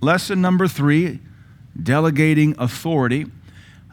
[0.00, 1.20] lesson number three
[1.80, 3.26] delegating authority.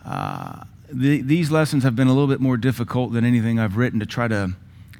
[0.05, 3.99] Uh, the, these lessons have been a little bit more difficult than anything I've written
[3.99, 4.53] to try to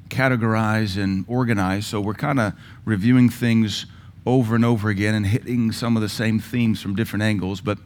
[0.08, 1.86] categorize and organize.
[1.86, 3.86] So we're kind of reviewing things
[4.26, 7.60] over and over again and hitting some of the same themes from different angles.
[7.60, 7.78] But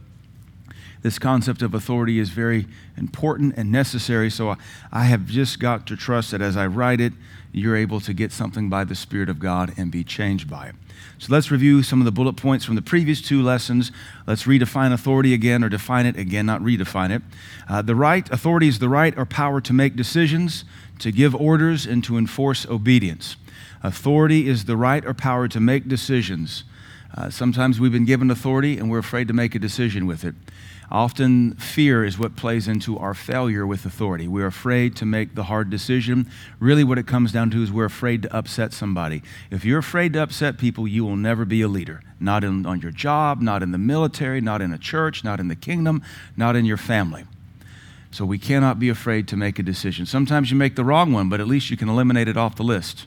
[1.03, 2.67] this concept of authority is very
[2.97, 4.31] important and necessary.
[4.31, 4.57] So
[4.93, 7.13] I have just got to trust that as I write it,
[7.53, 10.75] you're able to get something by the Spirit of God and be changed by it.
[11.19, 13.93] So let's review some of the bullet points from the previous two lessons.
[14.27, 17.23] Let's redefine authority again, or define it again, not redefine it.
[17.69, 20.65] Uh, the right, authority is the right or power to make decisions,
[21.01, 23.37] to give orders, and to enforce obedience.
[23.83, 26.65] Authority is the right or power to make decisions.
[27.15, 30.35] Uh, sometimes we've been given authority and we're afraid to make a decision with it.
[30.93, 34.29] Often, fear is what plays into our failure with authority.
[34.29, 36.31] We're afraid to make the hard decision.
[36.61, 39.23] Really, what it comes down to is we're afraid to upset somebody.
[39.51, 42.03] If you're afraid to upset people, you will never be a leader.
[42.21, 45.49] Not in, on your job, not in the military, not in a church, not in
[45.49, 46.03] the kingdom,
[46.37, 47.25] not in your family.
[48.11, 50.05] So, we cannot be afraid to make a decision.
[50.05, 52.65] Sometimes you make the wrong one, but at least you can eliminate it off the
[52.65, 53.07] list.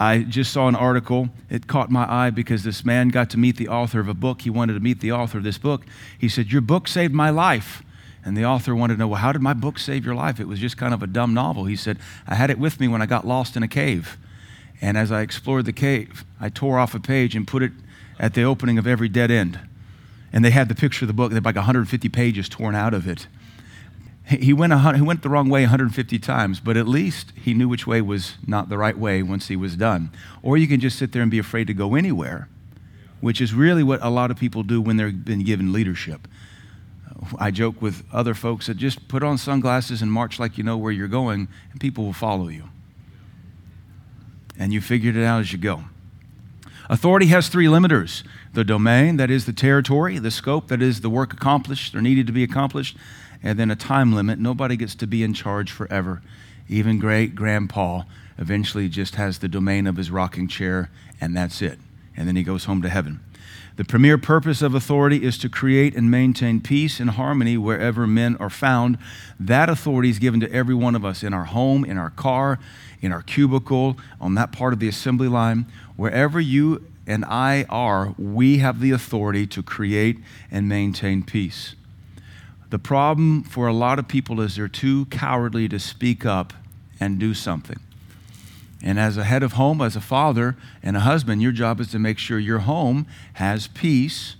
[0.00, 1.28] I just saw an article.
[1.50, 4.42] It caught my eye because this man got to meet the author of a book.
[4.42, 5.84] He wanted to meet the author of this book.
[6.16, 7.82] He said, Your book saved my life.
[8.24, 10.38] And the author wanted to know, Well, how did my book save your life?
[10.38, 11.64] It was just kind of a dumb novel.
[11.64, 14.16] He said, I had it with me when I got lost in a cave.
[14.80, 17.72] And as I explored the cave, I tore off a page and put it
[18.20, 19.58] at the opening of every dead end.
[20.32, 22.94] And they had the picture of the book, they had like 150 pages torn out
[22.94, 23.26] of it.
[24.28, 27.86] He went, he went the wrong way 150 times, but at least he knew which
[27.86, 30.10] way was not the right way once he was done.
[30.42, 32.46] Or you can just sit there and be afraid to go anywhere,
[33.22, 36.28] which is really what a lot of people do when they've been given leadership.
[37.08, 40.64] Uh, I joke with other folks that just put on sunglasses and march like you
[40.64, 42.64] know where you're going, and people will follow you.
[44.58, 45.84] And you figured it out as you go.
[46.90, 51.10] Authority has three limiters the domain, that is the territory, the scope, that is the
[51.10, 52.96] work accomplished or needed to be accomplished,
[53.42, 54.38] and then a time limit.
[54.38, 56.22] Nobody gets to be in charge forever.
[56.68, 58.02] Even great grandpa
[58.38, 60.90] eventually just has the domain of his rocking chair,
[61.20, 61.78] and that's it.
[62.16, 63.20] And then he goes home to heaven.
[63.76, 68.36] The premier purpose of authority is to create and maintain peace and harmony wherever men
[68.38, 68.98] are found.
[69.38, 72.58] That authority is given to every one of us in our home, in our car,
[73.00, 75.66] in our cubicle, on that part of the assembly line.
[75.94, 80.18] Wherever you and I are, we have the authority to create
[80.50, 81.76] and maintain peace.
[82.70, 86.52] The problem for a lot of people is they're too cowardly to speak up
[87.00, 87.78] and do something.
[88.82, 91.88] And as a head of home, as a father and a husband, your job is
[91.88, 94.36] to make sure your home has peace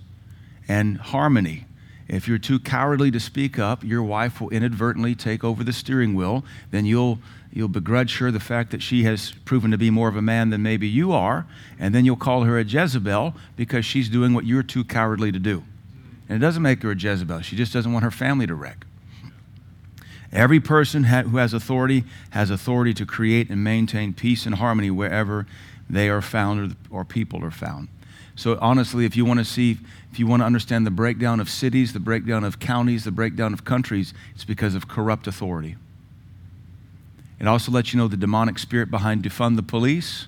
[0.67, 1.65] and harmony.
[2.07, 6.15] If you're too cowardly to speak up, your wife will inadvertently take over the steering
[6.15, 6.43] wheel.
[6.71, 7.19] Then you'll,
[7.51, 10.49] you'll begrudge her the fact that she has proven to be more of a man
[10.49, 11.45] than maybe you are.
[11.77, 15.39] And then you'll call her a Jezebel because she's doing what you're too cowardly to
[15.39, 15.63] do.
[16.29, 17.41] And it doesn't make her a Jezebel.
[17.41, 18.85] She just doesn't want her family to wreck.
[20.31, 25.47] Every person who has authority has authority to create and maintain peace and harmony wherever
[25.89, 27.87] they are found or, or people are found.
[28.35, 29.79] So, honestly, if you want to see,
[30.11, 33.51] if you want to understand the breakdown of cities, the breakdown of counties, the breakdown
[33.53, 35.75] of countries, it's because of corrupt authority.
[37.39, 40.27] It also lets you know the demonic spirit behind defund the police,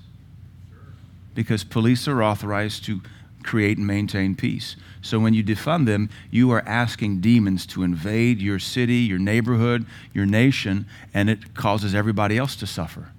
[1.35, 3.01] because police are authorized to
[3.43, 4.75] create and maintain peace.
[5.01, 9.85] So when you defund them, you are asking demons to invade your city, your neighborhood,
[10.13, 13.11] your nation, and it causes everybody else to suffer.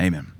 [0.00, 0.32] Amen.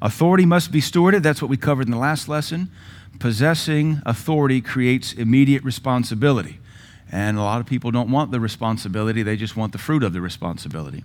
[0.00, 1.22] Authority must be stewarded.
[1.22, 2.70] That's what we covered in the last lesson.
[3.18, 6.60] Possessing authority creates immediate responsibility.
[7.10, 10.12] And a lot of people don't want the responsibility, they just want the fruit of
[10.12, 11.04] the responsibility.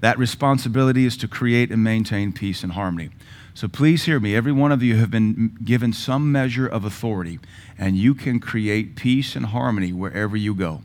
[0.00, 3.10] That responsibility is to create and maintain peace and harmony.
[3.54, 4.34] So please hear me.
[4.34, 7.40] Every one of you have been given some measure of authority,
[7.76, 10.82] and you can create peace and harmony wherever you go.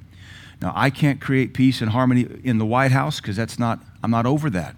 [0.62, 4.12] Now, I can't create peace and harmony in the White House because that's not, I'm
[4.12, 4.76] not over that.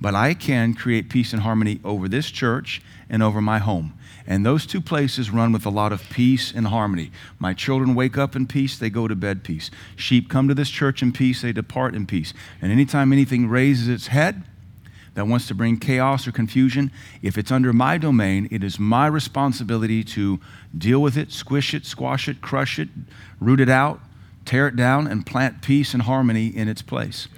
[0.00, 3.94] But I can create peace and harmony over this church and over my home.
[4.26, 7.12] And those two places run with a lot of peace and harmony.
[7.38, 9.70] My children wake up in peace, they go to bed peace.
[9.94, 12.34] Sheep come to this church in peace, they depart in peace.
[12.60, 14.42] And anytime anything raises its head,
[15.16, 16.92] that wants to bring chaos or confusion,
[17.22, 20.38] if it's under my domain, it is my responsibility to
[20.76, 22.90] deal with it, squish it, squash it, crush it,
[23.40, 23.98] root it out,
[24.44, 27.28] tear it down, and plant peace and harmony in its place.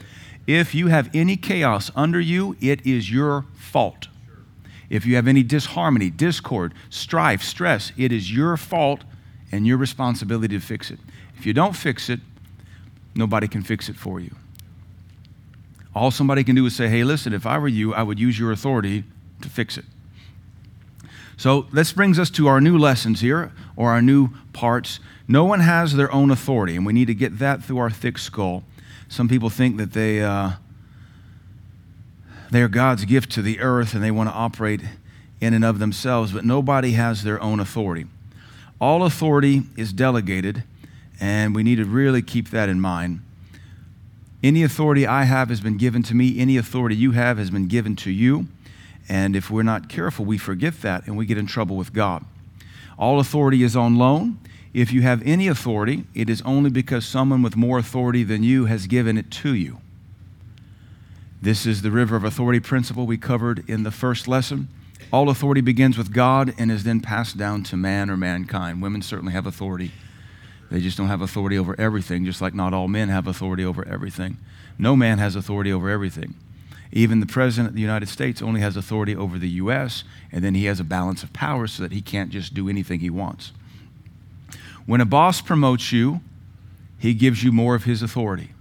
[0.45, 4.09] If you have any chaos under you, it is your fault.
[4.91, 9.03] If you have any disharmony, discord, strife, stress, it is your fault
[9.53, 10.99] and your responsibility to fix it.
[11.37, 12.19] If you don't fix it,
[13.15, 14.35] nobody can fix it for you.
[15.99, 18.39] All somebody can do is say, hey, listen, if I were you, I would use
[18.39, 19.03] your authority
[19.43, 19.85] to fix it.
[21.37, 25.01] So this brings us to our new lessons here, or our new parts.
[25.27, 28.17] No one has their own authority, and we need to get that through our thick
[28.17, 28.63] skull.
[29.09, 30.53] Some people think that they, uh,
[32.53, 34.83] they are God's gift to the earth and they want to operate
[35.41, 38.07] in and of themselves, but nobody has their own authority.
[38.81, 40.63] All authority is delegated,
[41.19, 43.23] and we need to really keep that in mind.
[44.43, 47.67] Any authority I have has been given to me, any authority you have has been
[47.67, 48.47] given to you.
[49.09, 52.25] And if we're not careful, we forget that and we get in trouble with God.
[52.99, 54.39] All authority is on loan.
[54.75, 58.67] If you have any authority, it is only because someone with more authority than you
[58.67, 59.79] has given it to you.
[61.41, 64.69] This is the river of authority principle we covered in the first lesson.
[65.13, 68.83] All authority begins with God and is then passed down to man or mankind.
[68.83, 69.93] Women certainly have authority.
[70.71, 73.87] They just don't have authority over everything, just like not all men have authority over
[73.89, 74.37] everything.
[74.79, 76.35] No man has authority over everything.
[76.93, 80.55] Even the President of the United States only has authority over the U.S., and then
[80.55, 83.53] he has a balance of power so that he can't just do anything he wants.
[84.87, 86.21] When a boss promotes you,
[86.99, 88.53] he gives you more of his authority.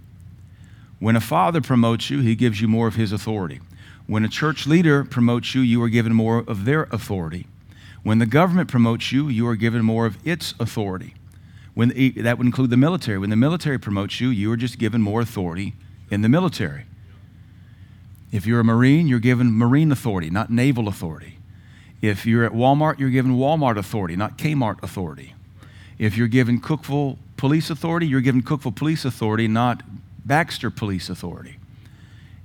[0.98, 3.60] When a father promotes you, he gives you more of his authority.
[4.06, 7.46] When a church leader promotes you, you are given more of their authority.
[8.02, 11.14] When the government promotes you, you are given more of its authority.
[11.78, 13.18] When that would include the military.
[13.18, 15.74] When the military promotes you, you are just given more authority
[16.10, 16.86] in the military.
[18.32, 21.38] If you're a Marine, you're given Marine authority, not naval authority.
[22.02, 25.34] If you're at Walmart, you're given Walmart authority, not Kmart authority.
[26.00, 29.84] If you're given Cookeville Police Authority, you're given Cookeville Police Authority, not
[30.26, 31.58] Baxter Police Authority.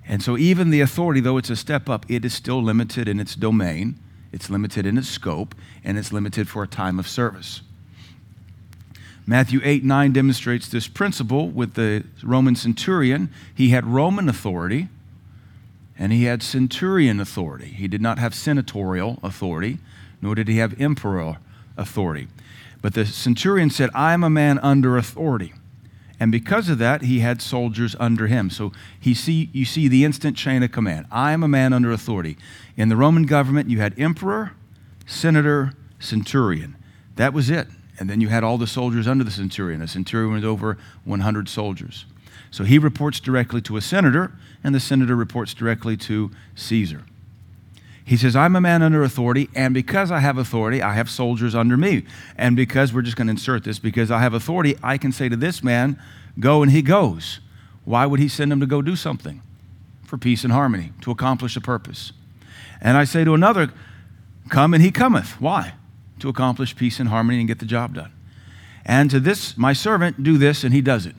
[0.08, 3.20] And so, even the authority, though it's a step up, it is still limited in
[3.20, 4.00] its domain,
[4.32, 7.64] it's limited in its scope, and it's limited for a time of service.
[9.26, 13.30] Matthew 8 9 demonstrates this principle with the Roman centurion.
[13.56, 14.90] He had Roman authority
[15.98, 17.68] and he had centurion authority.
[17.68, 19.78] He did not have senatorial authority,
[20.22, 21.38] nor did he have emperor
[21.78, 22.28] authority.
[22.82, 25.54] But the centurion said, I am a man under authority.
[26.20, 28.50] And because of that, he had soldiers under him.
[28.50, 31.06] So he see, you see the instant chain of command.
[31.12, 32.38] I am a man under authority.
[32.76, 34.54] In the Roman government, you had emperor,
[35.06, 36.76] senator, centurion.
[37.16, 37.68] That was it.
[38.00, 39.82] And then you had all the soldiers under the centurion.
[39.82, 42.06] A centurion was over 100 soldiers.
[42.50, 44.32] So he reports directly to a senator,
[44.64, 47.04] and the senator reports directly to Caesar.
[48.06, 51.56] He says, I'm a man under authority, and because I have authority, I have soldiers
[51.56, 52.04] under me.
[52.38, 55.30] And because we're just going to insert this, because I have authority, I can say
[55.30, 56.00] to this man,
[56.40, 57.40] Go, and he goes.
[57.86, 59.42] Why would he send him to go do something?
[60.04, 62.12] For peace and harmony, to accomplish a purpose.
[62.82, 63.72] And I say to another,
[64.50, 65.40] Come, and he cometh.
[65.40, 65.74] Why?
[66.24, 68.14] To accomplish peace and harmony and get the job done.
[68.86, 71.18] And to this, my servant, do this, and he does it.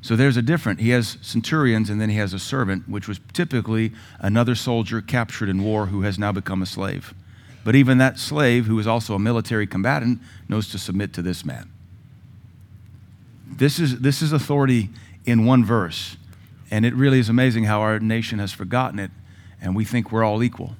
[0.00, 0.80] So there's a different.
[0.80, 5.48] He has centurions and then he has a servant, which was typically another soldier captured
[5.48, 7.14] in war who has now become a slave.
[7.64, 10.18] But even that slave, who is also a military combatant,
[10.48, 11.70] knows to submit to this man.
[13.46, 14.90] This is, this is authority
[15.26, 16.16] in one verse.
[16.72, 19.12] And it really is amazing how our nation has forgotten it,
[19.60, 20.74] and we think we're all equal.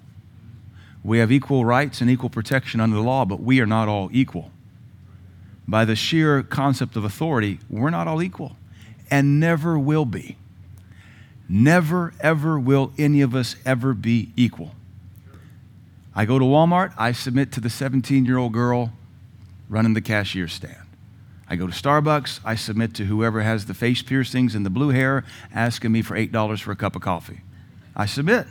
[1.04, 4.08] We have equal rights and equal protection under the law, but we are not all
[4.12, 4.50] equal.
[5.66, 8.56] By the sheer concept of authority, we're not all equal
[9.12, 10.38] and never will be.
[11.46, 14.74] Never, ever will any of us ever be equal.
[16.14, 18.90] I go to Walmart, I submit to the 17 year old girl
[19.68, 20.76] running the cashier stand.
[21.46, 24.88] I go to Starbucks, I submit to whoever has the face piercings and the blue
[24.88, 27.42] hair asking me for $8 for a cup of coffee.
[27.94, 28.46] I submit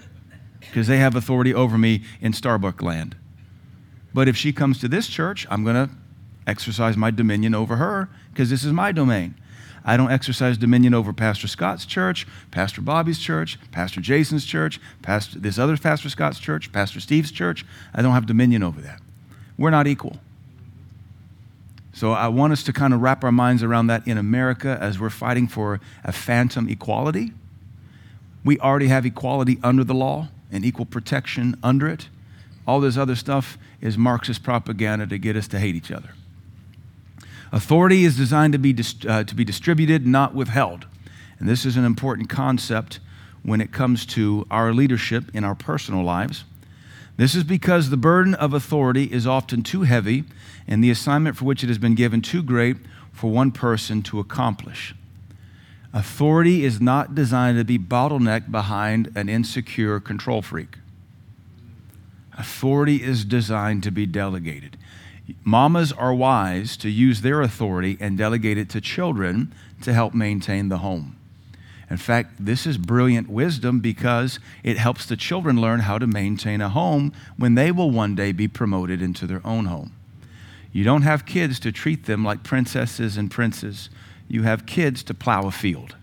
[0.61, 3.15] because they have authority over me in Starbucks land.
[4.13, 5.93] But if she comes to this church, I'm going to
[6.47, 9.35] exercise my dominion over her because this is my domain.
[9.83, 15.39] I don't exercise dominion over Pastor Scott's church, Pastor Bobby's church, Pastor Jason's church, Pastor,
[15.39, 17.65] this other Pastor Scott's church, Pastor Steve's church.
[17.93, 19.01] I don't have dominion over that.
[19.57, 20.17] We're not equal.
[21.93, 24.99] So I want us to kind of wrap our minds around that in America as
[24.99, 27.33] we're fighting for a phantom equality.
[28.43, 32.09] We already have equality under the law and equal protection under it.
[32.67, 36.11] All this other stuff is Marxist propaganda to get us to hate each other.
[37.51, 38.75] Authority is designed to be,
[39.07, 40.85] uh, to be distributed, not withheld.
[41.39, 42.99] And this is an important concept
[43.43, 46.45] when it comes to our leadership in our personal lives.
[47.17, 50.23] This is because the burden of authority is often too heavy
[50.67, 52.77] and the assignment for which it has been given too great
[53.11, 54.95] for one person to accomplish.
[55.93, 60.77] Authority is not designed to be bottlenecked behind an insecure control freak.
[62.37, 64.77] Authority is designed to be delegated.
[65.43, 70.69] Mamas are wise to use their authority and delegate it to children to help maintain
[70.69, 71.17] the home.
[71.89, 76.61] In fact, this is brilliant wisdom because it helps the children learn how to maintain
[76.61, 79.91] a home when they will one day be promoted into their own home.
[80.71, 83.89] You don't have kids to treat them like princesses and princes.
[84.31, 85.95] You have kids to plow a field.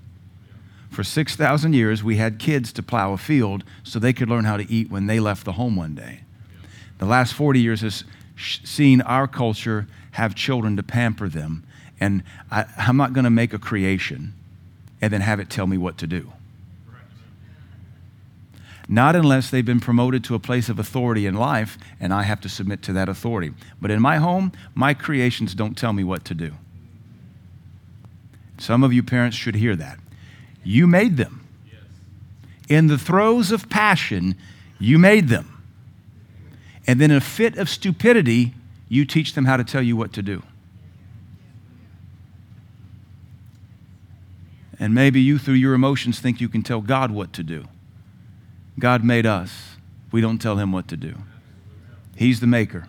[0.91, 4.59] For 6,000 years, we had kids to plow a field so they could learn how
[4.59, 6.21] to eat when they left the home one day.
[6.99, 8.05] The last 40 years has
[8.37, 11.65] seen our culture have children to pamper them.
[12.01, 14.35] And I, am not going to make a creation
[15.01, 16.31] and then have it tell me what to do.
[18.91, 22.43] Not unless they've been promoted to a place of authority in life and I have
[22.43, 23.55] to submit to that authority.
[23.81, 26.53] But in my home, my creations don't tell me what to do.
[28.59, 29.99] Some of you parents should hear that.
[30.65, 31.47] You made them.
[32.69, 34.37] In the throes of passion,
[34.79, 35.62] you made them.
[36.87, 38.55] And then in a fit of stupidity,
[38.88, 40.43] you teach them how to tell you what to do.
[44.81, 47.67] And maybe you, through your emotions, think you can tell God what to do.
[48.79, 49.77] God made us.
[50.12, 51.17] We don't tell him what to do.
[52.17, 52.87] He's the maker.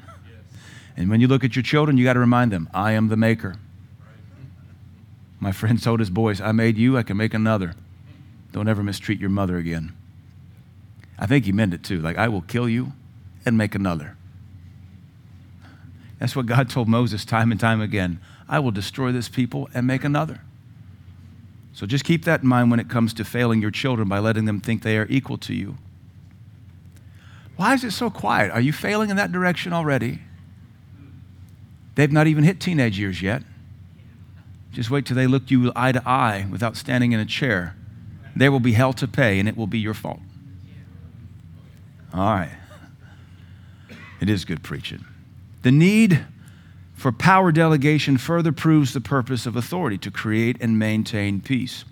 [0.95, 3.17] And when you look at your children, you got to remind them, I am the
[3.17, 3.55] maker.
[5.39, 7.74] My friend told his boys, I made you, I can make another.
[8.51, 9.93] Don't ever mistreat your mother again.
[11.17, 12.01] I think he meant it too.
[12.01, 12.93] Like, I will kill you
[13.46, 14.15] and make another.
[16.19, 18.19] That's what God told Moses time and time again.
[18.48, 20.41] I will destroy this people and make another.
[21.74, 24.46] So just keep that in mind when it comes to failing your children by letting
[24.46, 25.77] them think they are equal to you.
[27.55, 28.51] Why is it so quiet?
[28.51, 30.19] Are you failing in that direction already?
[31.96, 33.43] They've not even hit teenage years yet.
[34.71, 37.75] Just wait till they look you eye to eye without standing in a chair.
[38.35, 40.19] There will be hell to pay, and it will be your fault.
[42.13, 42.51] All right.
[44.21, 45.05] It is good preaching.
[45.61, 46.25] The need
[46.93, 51.85] for power delegation further proves the purpose of authority to create and maintain peace.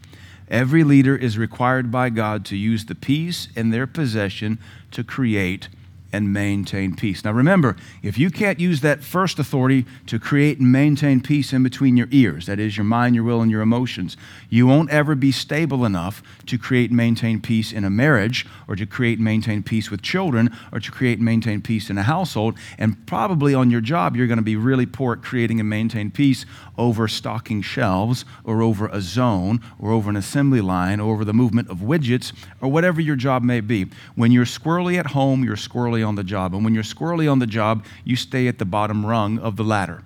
[0.50, 4.60] Every leader is required by God to use the peace in their possession
[4.92, 5.70] to create
[6.14, 7.24] and maintain peace.
[7.24, 11.64] Now remember, if you can't use that first authority to create and maintain peace in
[11.64, 14.16] between your ears, that is your mind, your will, and your emotions,
[14.50, 18.76] you won't ever be stable enough to create and maintain peace in a marriage, or
[18.76, 22.04] to create and maintain peace with children, or to create and maintain peace in a
[22.04, 22.58] household.
[22.78, 26.12] And probably on your job, you're going to be really poor at creating and maintain
[26.12, 26.46] peace
[26.78, 31.34] over stocking shelves, or over a zone, or over an assembly line, or over the
[31.34, 33.86] movement of widgets, or whatever your job may be.
[34.16, 36.54] When you're squirrely at home, you're squirrely squirrely on the job.
[36.54, 39.64] And when you're squirrely on the job, you stay at the bottom rung of the
[39.64, 40.04] ladder.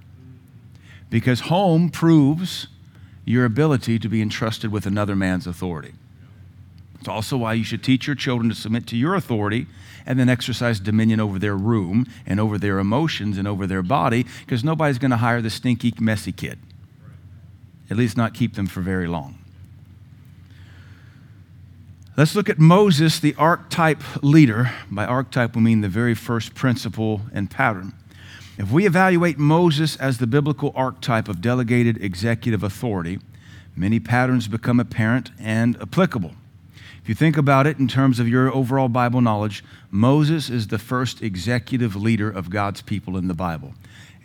[1.10, 2.68] Because home proves
[3.26, 5.94] your ability to be entrusted with another man's authority.
[7.00, 9.68] It's also why you should teach your children to submit to your authority
[10.06, 14.26] and then exercise dominion over their room and over their emotions and over their body,
[14.46, 16.60] because nobody's going to hire the stinky, messy kid.
[17.90, 19.41] At least not keep them for very long.
[22.18, 24.70] Let's look at Moses, the archetype leader.
[24.92, 27.94] By archetype, we mean the very first principle and pattern.
[28.58, 33.20] If we evaluate Moses as the biblical archetype of delegated executive authority,
[33.78, 36.34] many patterns become apparent and applicable.
[37.02, 40.78] If you think about it in terms of your overall Bible knowledge, Moses is the
[40.78, 43.74] first executive leader of God's people in the Bible.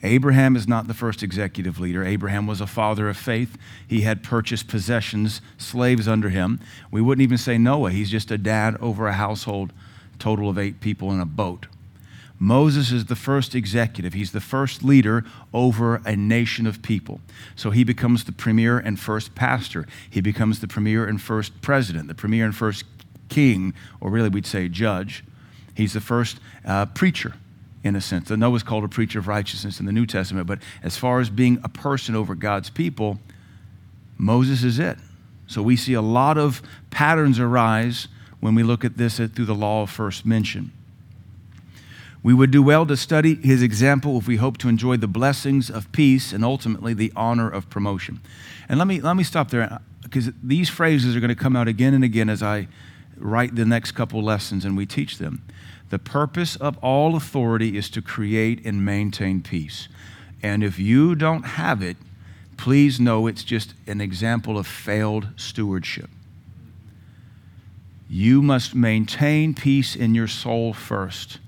[0.06, 2.04] Abraham is not the first executive leader.
[2.04, 3.58] Abraham was a father of faith.
[3.86, 6.60] He had purchased possessions, slaves under him.
[6.90, 7.90] We wouldn't even say Noah.
[7.90, 9.72] He's just a dad over a household,
[10.18, 11.66] total of eight people in a boat.
[12.38, 14.12] Moses is the first executive.
[14.12, 17.20] He's the first leader over a nation of people.
[17.56, 19.86] So he becomes the premier and first pastor.
[20.08, 22.84] He becomes the premier and first president, the premier and first
[23.28, 25.24] king, or really we'd say judge.
[25.74, 27.34] He's the first uh, preacher
[27.86, 28.28] in a sense.
[28.28, 31.30] The Noah's called a preacher of righteousness in the New Testament, but as far as
[31.30, 33.18] being a person over God's people,
[34.18, 34.98] Moses is it.
[35.46, 38.08] So we see a lot of patterns arise
[38.40, 40.72] when we look at this through the law of first mention.
[42.22, 45.70] We would do well to study his example if we hope to enjoy the blessings
[45.70, 48.20] of peace and ultimately the honor of promotion.
[48.68, 51.68] And let me, let me stop there because these phrases are going to come out
[51.68, 52.66] again and again as I
[53.16, 55.42] write the next couple lessons and we teach them.
[55.90, 59.88] The purpose of all authority is to create and maintain peace.
[60.42, 61.96] And if you don't have it,
[62.56, 66.10] please know it's just an example of failed stewardship.
[68.08, 71.38] You must maintain peace in your soul first.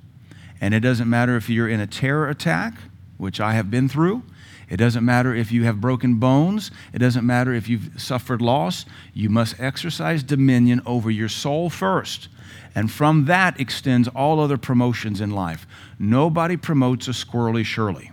[0.61, 2.75] And it doesn't matter if you're in a terror attack,
[3.17, 4.23] which I have been through.
[4.69, 6.71] It doesn't matter if you have broken bones.
[6.93, 8.85] It doesn't matter if you've suffered loss.
[9.15, 12.29] You must exercise dominion over your soul first.
[12.75, 15.67] And from that extends all other promotions in life.
[15.99, 18.11] Nobody promotes a squirrely Shirley.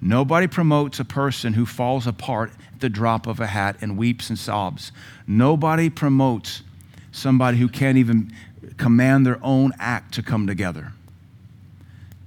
[0.00, 4.28] Nobody promotes a person who falls apart at the drop of a hat and weeps
[4.28, 4.90] and sobs.
[5.26, 6.62] Nobody promotes
[7.12, 8.32] somebody who can't even
[8.76, 10.92] command their own act to come together.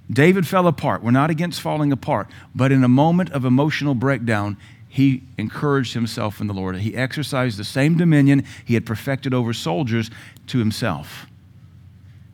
[0.09, 1.03] David fell apart.
[1.03, 4.55] We're not against falling apart, but in a moment of emotional breakdown,
[4.95, 6.77] he encouraged himself in the Lord.
[6.77, 10.09] He exercised the same dominion he had perfected over soldiers
[10.47, 11.25] to himself.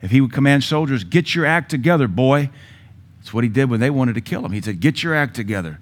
[0.00, 2.50] If he would command soldiers, get your act together, boy.
[3.18, 4.52] That's what he did when they wanted to kill him.
[4.52, 5.80] He said, get your act together.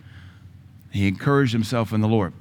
[0.91, 2.33] He encouraged himself in the Lord.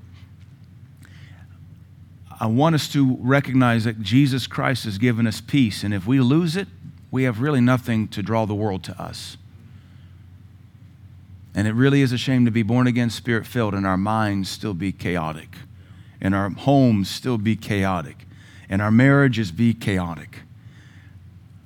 [2.39, 6.21] I want us to recognize that Jesus Christ has given us peace, and if we
[6.21, 6.69] lose it,
[7.11, 9.35] we have really nothing to draw the world to us.
[11.59, 14.47] And it really is a shame to be born again, spirit filled, and our minds
[14.47, 15.57] still be chaotic,
[16.21, 18.25] and our homes still be chaotic,
[18.69, 20.43] and our marriages be chaotic.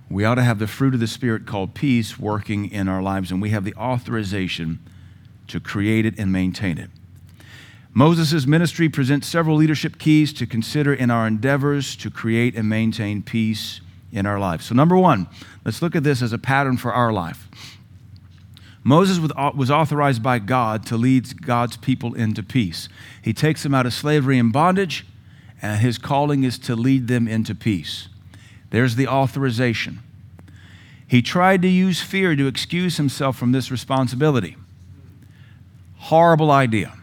[0.10, 3.30] We ought to have the fruit of the Spirit called peace working in our lives,
[3.30, 4.80] and we have the authorization
[5.46, 6.90] to create it and maintain it.
[7.94, 13.22] Moses' ministry presents several leadership keys to consider in our endeavors to create and maintain
[13.22, 13.80] peace
[14.12, 14.64] in our life.
[14.64, 15.28] So, number one,
[15.64, 17.48] let's look at this as a pattern for our life.
[18.84, 22.90] Moses was authorized by God to lead God's people into peace.
[23.22, 25.06] He takes them out of slavery and bondage,
[25.62, 28.10] and his calling is to lead them into peace.
[28.72, 30.00] There's the authorization.
[31.08, 34.58] He tried to use fear to excuse himself from this responsibility.
[35.98, 36.94] Horrible idea.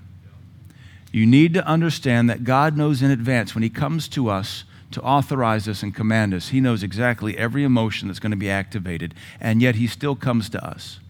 [1.12, 5.00] You need to understand that God knows in advance when He comes to us to
[5.02, 6.48] authorize us and command us.
[6.48, 10.48] He knows exactly every emotion that's going to be activated, and yet He still comes
[10.50, 11.00] to us.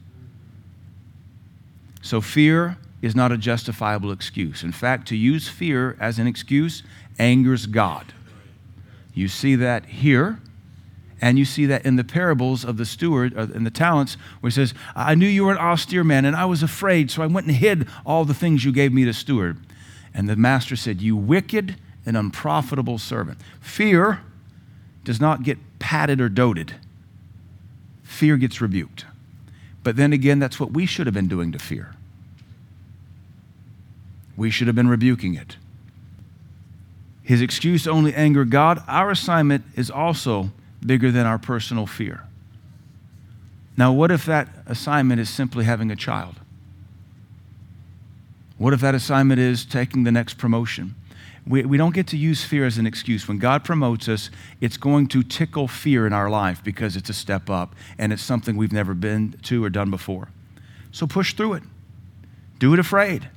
[2.03, 4.63] So, fear is not a justifiable excuse.
[4.63, 6.83] In fact, to use fear as an excuse
[7.19, 8.13] angers God.
[9.15, 10.41] You see that here,
[11.21, 14.51] and you see that in the parables of the steward and uh, the talents, where
[14.51, 17.27] he says, I knew you were an austere man, and I was afraid, so I
[17.27, 19.59] went and hid all the things you gave me to steward.
[20.15, 21.77] And the master said, You wicked
[22.07, 23.39] and unprofitable servant.
[23.61, 24.21] Fear
[25.05, 26.75] does not get patted or doted,
[28.03, 29.05] fear gets rebuked.
[29.83, 31.95] But then again, that's what we should have been doing to fear.
[34.37, 35.57] We should have been rebuking it.
[37.23, 38.83] His excuse only angered God.
[38.89, 40.51] Our assignment is also
[40.85, 42.23] bigger than our personal fear.
[43.77, 46.37] Now, what if that assignment is simply having a child?
[48.59, 50.95] What if that assignment is taking the next promotion?
[51.47, 53.27] We, we don't get to use fear as an excuse.
[53.27, 57.15] When God promotes us, it's going to tickle fear in our life because it's a
[57.15, 60.29] step up and it's something we've never been to or done before.
[60.93, 61.63] So push through it.
[62.59, 63.29] Do it afraid.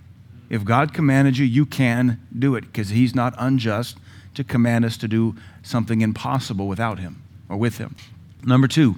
[0.50, 3.98] If God commanded you, you can do it because He's not unjust
[4.36, 7.96] to command us to do something impossible without Him or with Him.
[8.44, 8.98] Number two,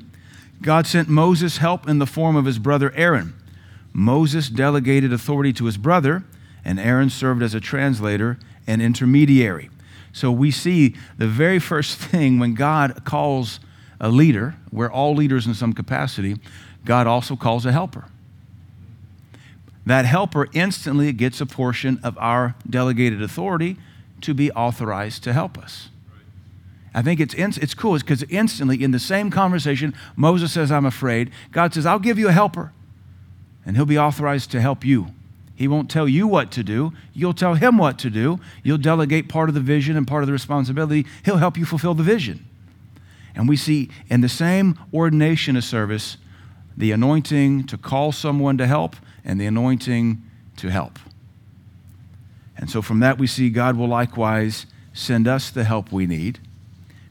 [0.61, 3.35] God sent Moses help in the form of his brother Aaron.
[3.93, 6.23] Moses delegated authority to his brother,
[6.63, 9.69] and Aaron served as a translator an intermediary.
[10.13, 13.59] So we see the very first thing when God calls
[13.99, 16.37] a leader, we're all leaders in some capacity,
[16.83, 18.05] God also calls a helper.
[19.85, 23.77] That helper instantly gets a portion of our delegated authority
[24.21, 25.89] to be authorized to help us.
[26.93, 31.29] I think it's, it's cool because instantly in the same conversation, Moses says, I'm afraid.
[31.51, 32.71] God says, I'll give you a helper,
[33.65, 35.07] and he'll be authorized to help you.
[35.55, 36.93] He won't tell you what to do.
[37.13, 38.39] You'll tell him what to do.
[38.63, 41.05] You'll delegate part of the vision and part of the responsibility.
[41.23, 42.45] He'll help you fulfill the vision.
[43.35, 46.17] And we see in the same ordination of service
[46.77, 50.21] the anointing to call someone to help and the anointing
[50.57, 50.99] to help.
[52.57, 56.39] And so from that, we see God will likewise send us the help we need.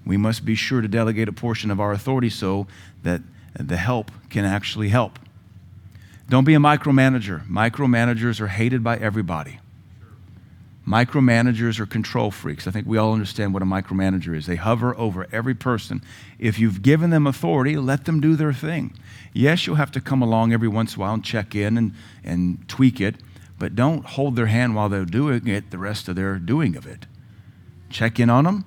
[0.07, 2.67] We must be sure to delegate a portion of our authority so
[3.03, 3.23] that
[3.59, 5.19] the help can actually help.
[6.29, 7.47] Don't be a micromanager.
[7.47, 9.61] Micromanagers are hated by everybody.
[10.87, 12.67] Micromanagers are control freaks.
[12.67, 14.47] I think we all understand what a micromanager is.
[14.47, 16.03] They hover over every person.
[16.39, 18.95] If you've given them authority, let them do their thing.
[19.33, 21.93] Yes, you'll have to come along every once in a while and check in and,
[22.23, 23.17] and tweak it,
[23.59, 26.87] but don't hold their hand while they're doing it the rest of their doing of
[26.87, 27.07] it.
[27.89, 28.65] Check in on them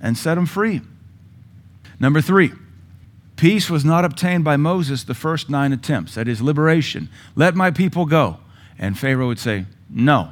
[0.00, 0.82] and set them free.
[1.98, 2.52] Number three,
[3.36, 6.14] Peace was not obtained by Moses the first nine attempts.
[6.14, 7.08] That is liberation.
[7.34, 8.38] Let my people go.
[8.78, 10.30] And Pharaoh would say, No.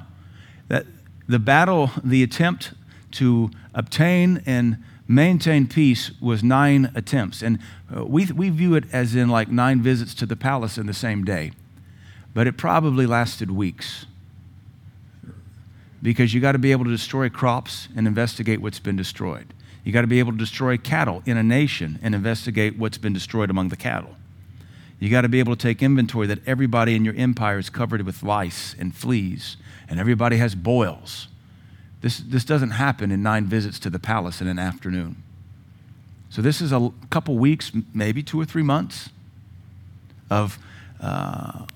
[0.68, 0.86] That
[1.26, 2.72] the battle, the attempt
[3.12, 7.42] to obtain and maintain peace was nine attempts.
[7.42, 7.58] And
[7.94, 10.94] uh, we, we view it as in like nine visits to the palace in the
[10.94, 11.52] same day.
[12.34, 14.06] But it probably lasted weeks.
[16.02, 19.52] Because you got to be able to destroy crops and investigate what's been destroyed.
[19.85, 23.12] You got to be able to destroy cattle in a nation and investigate what's been
[23.12, 24.16] destroyed among the cattle.
[25.01, 28.03] You got to be able to take inventory that everybody in your empire is covered
[28.03, 29.57] with lice and fleas,
[29.88, 31.27] and everybody has boils.
[32.03, 35.23] This, this doesn't happen in nine visits to the palace in an afternoon.
[36.31, 39.11] So, this is a couple weeks, maybe two or three months
[40.31, 40.59] of
[41.01, 41.66] uh,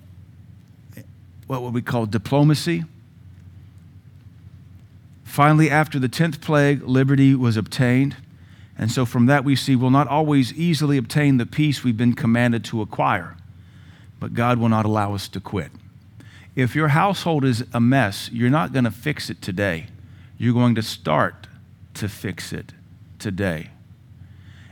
[1.46, 2.84] what would we call diplomacy.
[5.36, 8.16] Finally, after the 10th plague, liberty was obtained.
[8.78, 12.14] And so from that we see we'll not always easily obtain the peace we've been
[12.14, 13.36] commanded to acquire,
[14.18, 15.70] but God will not allow us to quit.
[16.54, 19.88] If your household is a mess, you're not going to fix it today.
[20.38, 21.48] You're going to start
[21.92, 22.72] to fix it
[23.18, 23.68] today.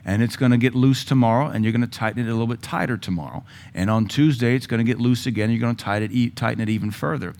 [0.02, 2.46] And it's going to get loose tomorrow, and you're going to tighten it a little
[2.46, 3.44] bit tighter tomorrow.
[3.74, 6.36] And on Tuesday, it's going to get loose again, and you're going to tighten it,
[6.36, 7.34] tighten it even further.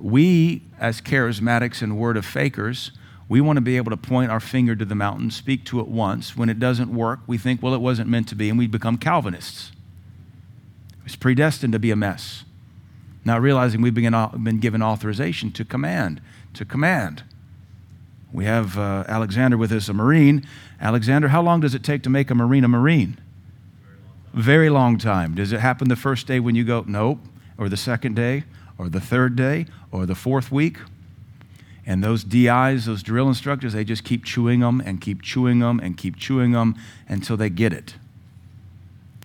[0.00, 2.92] We, as charismatics and word of fakers,
[3.28, 5.86] we want to be able to point our finger to the mountain, speak to it
[5.86, 6.36] once.
[6.36, 8.96] When it doesn't work, we think, well, it wasn't meant to be, and we become
[8.96, 9.72] Calvinists.
[11.04, 12.44] It's predestined to be a mess.
[13.24, 16.20] Not realizing we've been given authorization to command,
[16.54, 17.22] to command.
[18.32, 20.46] We have uh, Alexander with us, a Marine.
[20.80, 23.18] Alexander, how long does it take to make a Marine a Marine?
[24.32, 25.34] Very long time.
[25.34, 27.18] Does it happen the first day when you go, nope,
[27.58, 28.44] or the second day,
[28.80, 30.78] or the third day, or the fourth week?
[31.84, 35.80] And those DIs, those drill instructors, they just keep chewing them and keep chewing them
[35.80, 37.96] and keep chewing them until they get it.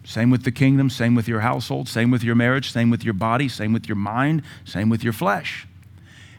[0.04, 3.14] Same with the kingdom, same with your household, same with your marriage, same with your
[3.14, 5.66] body, same with your mind, same with your flesh.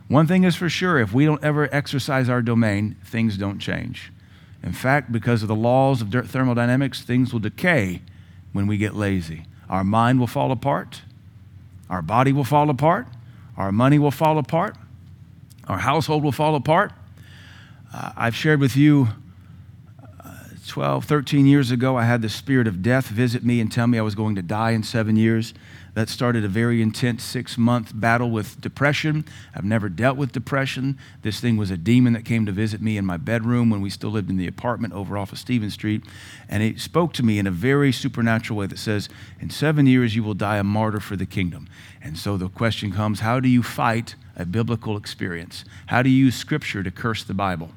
[0.08, 4.12] One thing is for sure if we don't ever exercise our domain, things don't change.
[4.62, 8.02] In fact, because of the laws of thermodynamics, things will decay
[8.52, 9.44] when we get lazy.
[9.70, 11.00] Our mind will fall apart,
[11.88, 13.06] our body will fall apart,
[13.56, 14.76] our money will fall apart,
[15.68, 16.92] our household will fall apart.
[17.92, 19.08] Uh, I've shared with you
[20.24, 20.34] uh,
[20.66, 23.98] 12, 13 years ago, I had the spirit of death visit me and tell me
[23.98, 25.54] I was going to die in seven years.
[25.96, 29.24] That started a very intense six month battle with depression.
[29.54, 30.98] I've never dealt with depression.
[31.22, 33.88] This thing was a demon that came to visit me in my bedroom when we
[33.88, 36.04] still lived in the apartment over off of Stephen Street.
[36.50, 39.08] And it spoke to me in a very supernatural way that says,
[39.40, 41.66] In seven years, you will die a martyr for the kingdom.
[42.02, 45.64] And so the question comes how do you fight a biblical experience?
[45.86, 47.70] How do you use scripture to curse the Bible?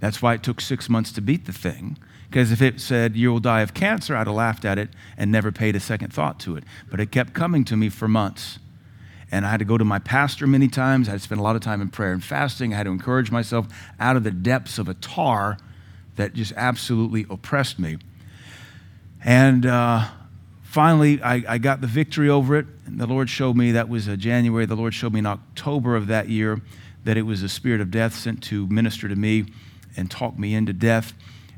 [0.00, 1.98] That's why it took six months to beat the thing.
[2.36, 5.32] Because if it said, you will die of cancer, I'd have laughed at it and
[5.32, 6.64] never paid a second thought to it.
[6.90, 8.58] But it kept coming to me for months.
[9.32, 11.08] And I had to go to my pastor many times.
[11.08, 12.74] I had to spend a lot of time in prayer and fasting.
[12.74, 13.68] I had to encourage myself
[13.98, 15.56] out of the depths of a tar
[16.16, 17.96] that just absolutely oppressed me.
[19.24, 20.04] And uh,
[20.62, 22.66] finally, I, I, got the victory over it.
[22.84, 24.66] And the Lord showed me that was a January.
[24.66, 26.60] The Lord showed me in October of that year
[27.04, 29.46] that it was a spirit of death sent to minister to me
[29.96, 31.14] and talk me into death.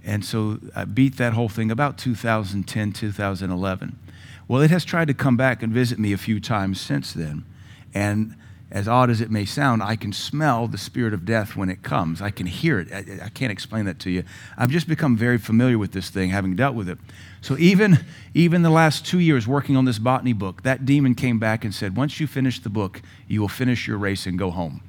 [0.09, 3.99] And so I beat that whole thing about 2010, 2011.
[4.49, 7.45] Well, it has tried to come back and visit me a few times since then.
[7.93, 8.35] And
[8.71, 11.83] as odd as it may sound, I can smell the spirit of death when it
[11.83, 12.23] comes.
[12.23, 12.91] I can hear it.
[12.91, 14.25] I, I, can't explain that to you.
[14.57, 16.97] I've just become very familiar with this thing, having dealt with it.
[17.43, 17.99] So even,
[18.33, 21.75] even the last two years working on this botany book, that demon came back and
[21.75, 24.81] said, once you finish the book, you will finish your race and go home.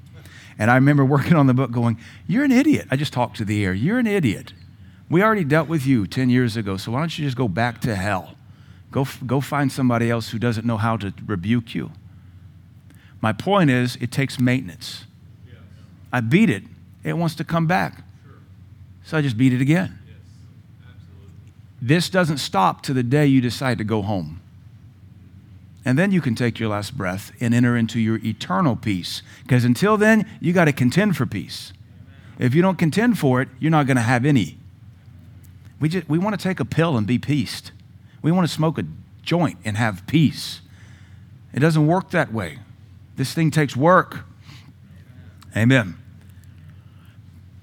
[0.58, 2.88] And I remember working on the book going, You're an idiot.
[2.90, 3.74] I just talked to the air.
[3.74, 4.54] You're an idiot.
[5.10, 7.82] We already dealt with you 10 years ago, so why don't you just go back
[7.82, 8.36] to hell?
[8.92, 11.92] Go, go find somebody else who doesn't know how to rebuke you.
[13.22, 15.06] My point is, it takes maintenance.
[15.48, 15.58] Yes.
[16.14, 16.64] I beat it,
[17.04, 18.04] it wants to come back.
[18.24, 18.38] Sure.
[19.04, 19.98] So I just beat it again.
[20.08, 20.18] Yes.
[21.82, 24.42] This doesn't stop to the day you decide to go home.
[25.86, 29.24] And then you can take your last breath and enter into your eternal peace.
[29.42, 31.74] Because until then, you got to contend for peace.
[32.36, 32.46] Amen.
[32.48, 34.59] If you don't contend for it, you're not going to have any.
[35.80, 37.72] We, just, we want to take a pill and be peaced.
[38.22, 38.84] We want to smoke a
[39.22, 40.62] joint and have peace.
[41.54, 42.60] It doesn't work that way.
[43.16, 44.26] This thing takes work.
[45.56, 45.96] Amen.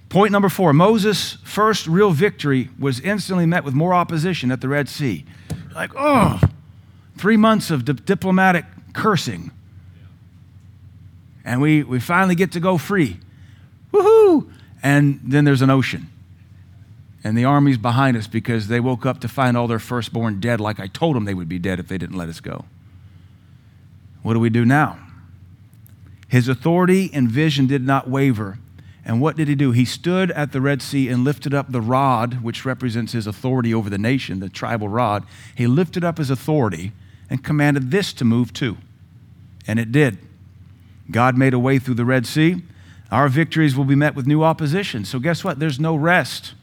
[0.08, 4.68] Point number four Moses' first real victory was instantly met with more opposition at the
[4.68, 5.24] Red Sea.
[5.74, 6.40] Like, oh,
[7.16, 9.50] three months of di- diplomatic cursing.
[11.44, 13.20] And we, we finally get to go free.
[13.92, 14.50] Woohoo!
[14.82, 16.10] And then there's an ocean
[17.26, 20.60] and the army's behind us because they woke up to find all their firstborn dead,
[20.60, 22.66] like I told them they would be dead if they didn't let us go.
[24.22, 24.96] What do we do now?
[26.28, 28.58] His authority and vision did not waver.
[29.04, 29.72] And what did he do?
[29.72, 33.74] He stood at the Red Sea and lifted up the rod, which represents his authority
[33.74, 35.24] over the nation, the tribal rod.
[35.56, 36.92] He lifted up his authority
[37.28, 38.76] and commanded this to move too.
[39.66, 40.18] And it did.
[41.10, 42.62] God made a way through the Red Sea.
[43.10, 45.04] Our victories will be met with new opposition.
[45.04, 45.58] So, guess what?
[45.58, 46.54] There's no rest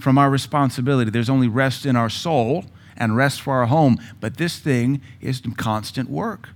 [0.00, 1.10] from our responsibility.
[1.10, 2.64] There's only rest in our soul
[2.96, 6.50] and rest for our home, but this thing is constant work.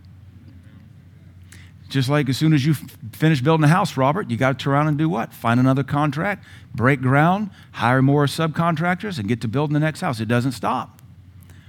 [1.89, 2.75] Just like as soon as you
[3.13, 5.33] finish building a house, Robert, you got to turn around and do what?
[5.33, 10.19] Find another contract, break ground, hire more subcontractors, and get to building the next house.
[10.19, 11.01] It doesn't stop.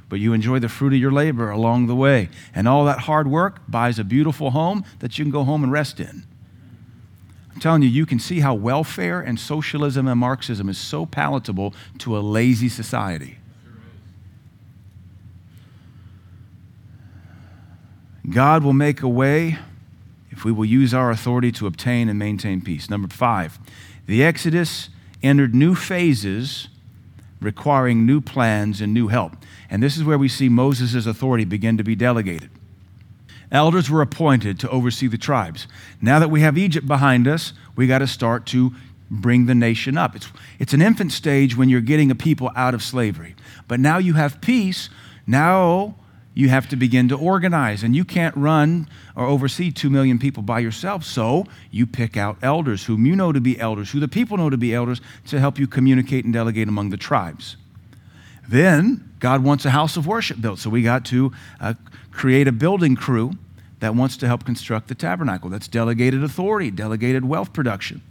[0.09, 2.29] But you enjoy the fruit of your labor along the way.
[2.53, 5.71] And all that hard work buys a beautiful home that you can go home and
[5.71, 6.25] rest in.
[7.55, 11.73] I'm telling you, you can see how welfare and socialism and Marxism is so palatable
[11.99, 13.37] to a lazy society.
[18.29, 19.57] God will make a way
[20.31, 22.89] if we will use our authority to obtain and maintain peace.
[22.89, 23.57] Number five,
[24.05, 24.89] the Exodus
[25.23, 26.67] entered new phases
[27.39, 29.37] requiring new plans and new help.
[29.69, 32.49] And this is where we see Moses' authority begin to be delegated.
[33.55, 35.65] Elders were appointed to oversee the tribes.
[36.01, 38.73] Now that we have Egypt behind us, we got to start to
[39.09, 40.13] bring the nation up.
[40.13, 43.33] It's, it's an infant stage when you're getting a people out of slavery.
[43.69, 44.89] But now you have peace.
[45.25, 45.95] Now
[46.33, 47.81] you have to begin to organize.
[47.81, 51.05] And you can't run or oversee two million people by yourself.
[51.05, 54.49] So you pick out elders whom you know to be elders, who the people know
[54.49, 57.55] to be elders, to help you communicate and delegate among the tribes.
[58.49, 60.59] Then God wants a house of worship built.
[60.59, 61.75] So we got to uh,
[62.11, 63.31] create a building crew
[63.85, 65.47] that wants to help construct the tabernacle.
[65.47, 68.01] That's delegated authority, delegated wealth production.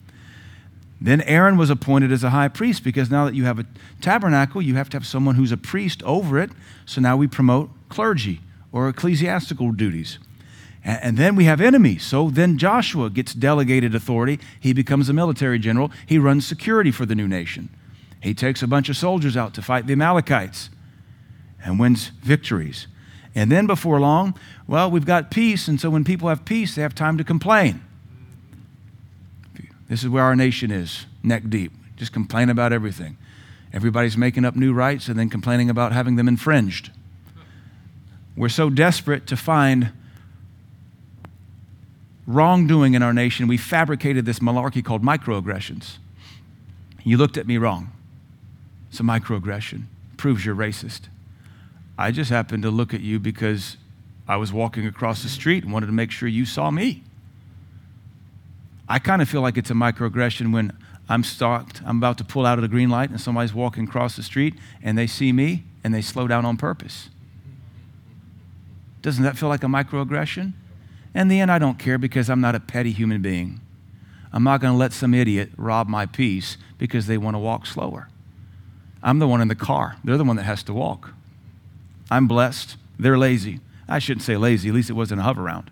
[1.01, 3.67] Then Aaron was appointed as a high priest because now that you have a
[4.01, 6.53] tabernacle, you have to have someone who's a priest over it.
[6.87, 10.21] So now we promote clergy or ecclesiastical duties.
[10.85, 12.05] And, then we have enemies.
[12.05, 14.39] So then Joshua gets delegated authority.
[14.61, 15.91] He becomes a military general.
[16.07, 17.69] He runs security for the new nation.
[18.23, 20.71] He takes a bunch of soldiers out to fight the Amalekites
[21.65, 22.87] and wins victories.
[23.35, 25.67] And then before long, well, we've got peace.
[25.67, 27.83] And so when people have peace, they have time to complain.
[29.89, 31.73] This is where our nation is, neck deep.
[31.97, 33.17] Just complain about everything.
[33.73, 36.91] Everybody's making up new rights and then complaining about having them infringed.
[38.37, 39.93] We're so desperate to find
[42.27, 45.99] wrongdoing in our nation, we fabricated this malarkey called microaggressions.
[47.05, 47.93] You looked at me wrong.
[48.91, 49.85] It's a microaggression.
[50.17, 51.03] Proves you're racist.
[51.97, 53.77] I just happened to look at you because
[54.27, 57.03] I was walking across the street and wanted to make sure you saw me.
[58.89, 60.77] I kind of feel like it's a microaggression when
[61.09, 64.17] I'm stopped, I'm about to pull out of the green light, and somebody's walking across
[64.17, 67.11] the street and they see me and they slow down on purpose.
[69.03, 70.55] Doesn't that feel like a microaggression?
[71.15, 73.61] In the end, I don't care because I'm not a petty human being.
[74.33, 77.67] I'm not going to let some idiot rob my peace because they want to walk
[77.67, 78.09] slower.
[79.03, 79.97] I'm the one in the car.
[80.03, 81.13] They're the one that has to walk.
[82.11, 82.77] I'm blessed.
[82.99, 83.61] They're lazy.
[83.89, 85.69] I shouldn't say lazy, at least it wasn't a Hoveround.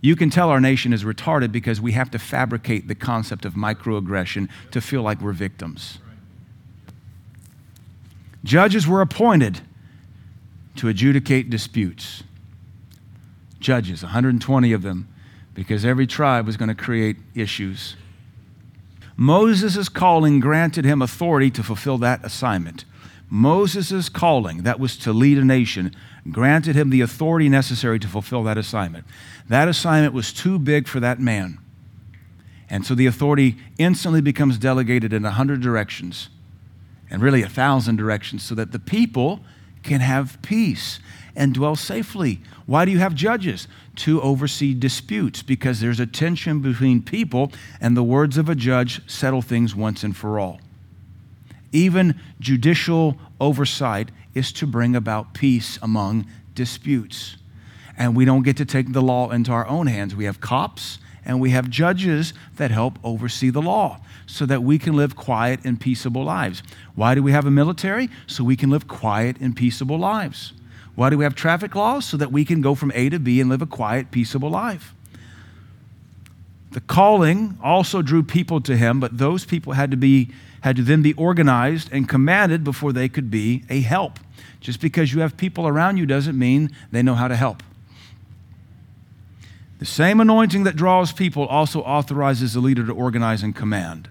[0.00, 3.54] You can tell our nation is retarded because we have to fabricate the concept of
[3.54, 5.98] microaggression to feel like we're victims.
[8.44, 9.60] Judges were appointed
[10.76, 12.22] to adjudicate disputes
[13.66, 15.08] judges, 120 of them,
[15.54, 17.96] because every tribe was going to create issues.
[19.16, 22.84] Moses' calling granted him authority to fulfill that assignment.
[23.28, 25.94] Moses' calling, that was to lead a nation,
[26.30, 29.04] granted him the authority necessary to fulfill that assignment.
[29.48, 31.58] That assignment was too big for that man.
[32.68, 36.28] And so the authority instantly becomes delegated in a hundred directions,
[37.10, 39.40] and really a thousand directions, so that the people
[39.82, 40.98] can have peace
[41.36, 42.40] and dwell safely.
[42.64, 43.68] Why do you have judges?
[43.96, 49.08] To oversee disputes, because there's a tension between people, and the words of a judge
[49.08, 50.60] settle things once and for all.
[51.76, 57.36] Even judicial oversight is to bring about peace among disputes.
[57.98, 60.16] And we don't get to take the law into our own hands.
[60.16, 64.78] We have cops and we have judges that help oversee the law so that we
[64.78, 66.62] can live quiet and peaceable lives.
[66.94, 68.08] Why do we have a military?
[68.26, 70.54] So we can live quiet and peaceable lives.
[70.94, 72.06] Why do we have traffic laws?
[72.06, 74.94] So that we can go from A to B and live a quiet, peaceable life.
[76.70, 80.30] The calling also drew people to him, but those people had to be
[80.66, 84.18] had to then be organized and commanded before they could be a help.
[84.58, 87.62] Just because you have people around you doesn't mean they know how to help.
[89.78, 94.10] The same anointing that draws people also authorizes the leader to organize and command.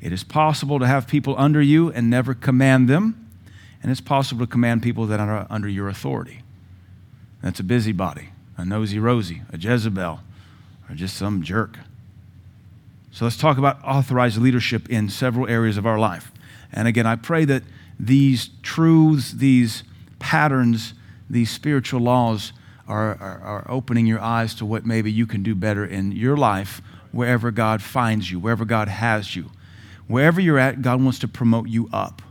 [0.00, 3.28] It is possible to have people under you and never command them
[3.80, 6.42] and it's possible to command people that are under your authority.
[7.40, 10.18] That's a busybody, a nosy Rosie, a Jezebel,
[10.90, 11.78] or just some jerk.
[13.10, 16.30] So let's talk about authorized leadership in several areas of our life.
[16.72, 17.62] And again, I pray that
[17.98, 19.82] these truths, these
[20.18, 20.94] patterns,
[21.28, 22.52] these spiritual laws
[22.86, 26.36] are, are, are, opening your eyes to what maybe you can do better in your
[26.36, 26.80] life
[27.12, 29.50] wherever God finds you, wherever God has you.
[30.06, 32.22] Wherever you're at, God wants to promote you up.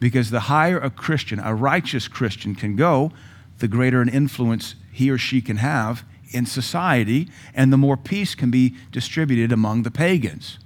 [0.00, 3.12] Because the higher a Christian, a righteous Christian, can go,
[3.58, 8.34] the greater an influence he or she can have in society, and the more peace
[8.34, 10.58] can be distributed among the pagans.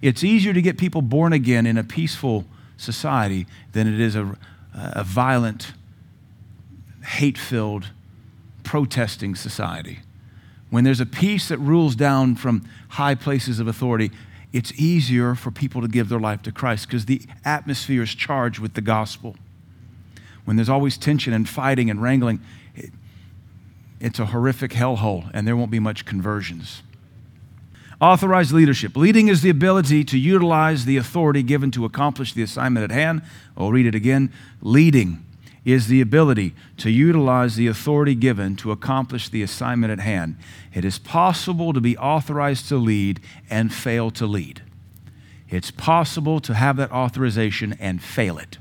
[0.00, 2.44] It's easier to get people born again in a peaceful
[2.76, 4.36] society than it is a,
[4.74, 5.72] a violent,
[7.04, 7.90] hate filled,
[8.64, 10.00] protesting society.
[10.70, 14.10] When there's a peace that rules down from high places of authority,
[14.52, 18.58] it's easier for people to give their life to Christ because the atmosphere is charged
[18.58, 19.36] with the gospel.
[20.44, 22.40] When there's always tension and fighting and wrangling,
[24.02, 26.82] it's a horrific hellhole and there won't be much conversions.
[28.00, 28.96] Authorized leadership.
[28.96, 33.22] Leading is the ability to utilize the authority given to accomplish the assignment at hand.
[33.56, 34.32] I'll read it again.
[34.60, 35.24] Leading
[35.64, 40.36] is the ability to utilize the authority given to accomplish the assignment at hand.
[40.74, 44.62] It is possible to be authorized to lead and fail to lead.
[45.48, 48.58] It's possible to have that authorization and fail it.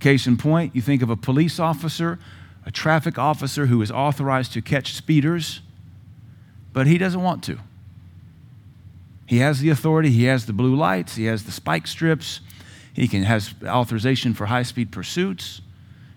[0.00, 2.18] Case in point, you think of a police officer,
[2.66, 5.60] a traffic officer who is authorized to catch speeders,
[6.72, 7.58] but he doesn't want to.
[9.26, 12.40] He has the authority, he has the blue lights, he has the spike strips,
[12.92, 15.60] he can, has authorization for high speed pursuits.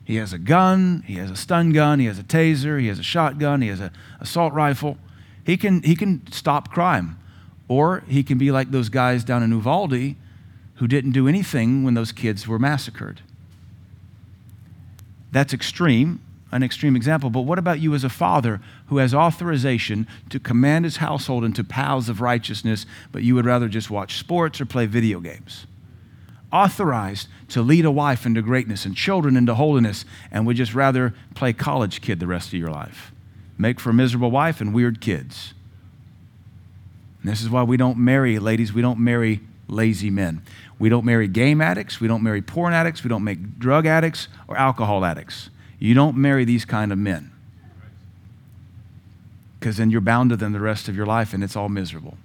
[0.03, 2.99] He has a gun, he has a stun gun, he has a taser, he has
[2.99, 4.97] a shotgun, he has an assault rifle.
[5.43, 7.17] He can, he can stop crime.
[7.67, 10.15] Or he can be like those guys down in Uvalde
[10.75, 13.21] who didn't do anything when those kids were massacred.
[15.31, 17.29] That's extreme, an extreme example.
[17.29, 21.63] But what about you as a father who has authorization to command his household into
[21.63, 25.67] paths of righteousness, but you would rather just watch sports or play video games?
[26.51, 31.13] authorized to lead a wife into greatness and children into holiness, and would just rather
[31.36, 33.12] play college kid the rest of your life.
[33.57, 35.53] Make for a miserable wife and weird kids.
[37.21, 40.41] And this is why we don't marry, ladies, we don't marry lazy men.
[40.79, 44.27] We don't marry game addicts, we don't marry porn addicts, we don't make drug addicts
[44.47, 45.49] or alcohol addicts.
[45.80, 47.32] You don't marry these kind of men.
[49.60, 52.18] Because then you're bound to them the rest of your life and it's all miserable.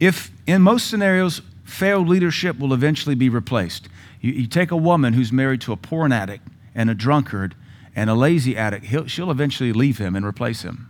[0.00, 3.88] If in most scenarios failed leadership will eventually be replaced.
[4.20, 7.54] You, you, take a woman who's married to a porn addict and a drunkard
[7.96, 10.88] and a lazy addict, she'll eventually leave him and replace him.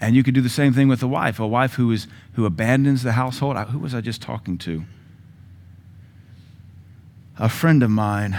[0.00, 2.46] And you could do the same thing with a wife, a wife who, is, who
[2.46, 3.56] abandons the household.
[3.56, 4.84] Who was I just talking to?
[7.38, 8.38] A friend of mine,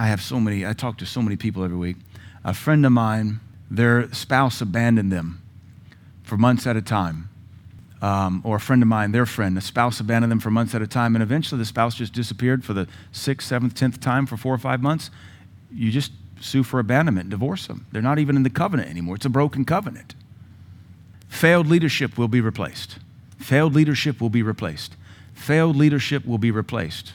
[0.00, 1.98] I have so many, I talk to so many people every week.
[2.42, 3.38] A friend of mine,
[3.70, 5.42] their spouse abandoned them
[6.22, 7.28] for months at a time
[8.00, 10.80] um, or a friend of mine, their friend, a spouse abandoned them for months at
[10.80, 14.38] a time, and eventually the spouse just disappeared for the sixth, seventh, tenth time for
[14.38, 15.10] four or five months.
[15.70, 17.84] You just sue for abandonment divorce them.
[17.92, 19.16] They're not even in the covenant anymore.
[19.16, 20.14] It's a broken covenant.
[21.28, 23.00] Failed leadership will be replaced.
[23.38, 24.96] Failed leadership will be replaced.
[25.34, 27.12] Failed leadership will be replaced.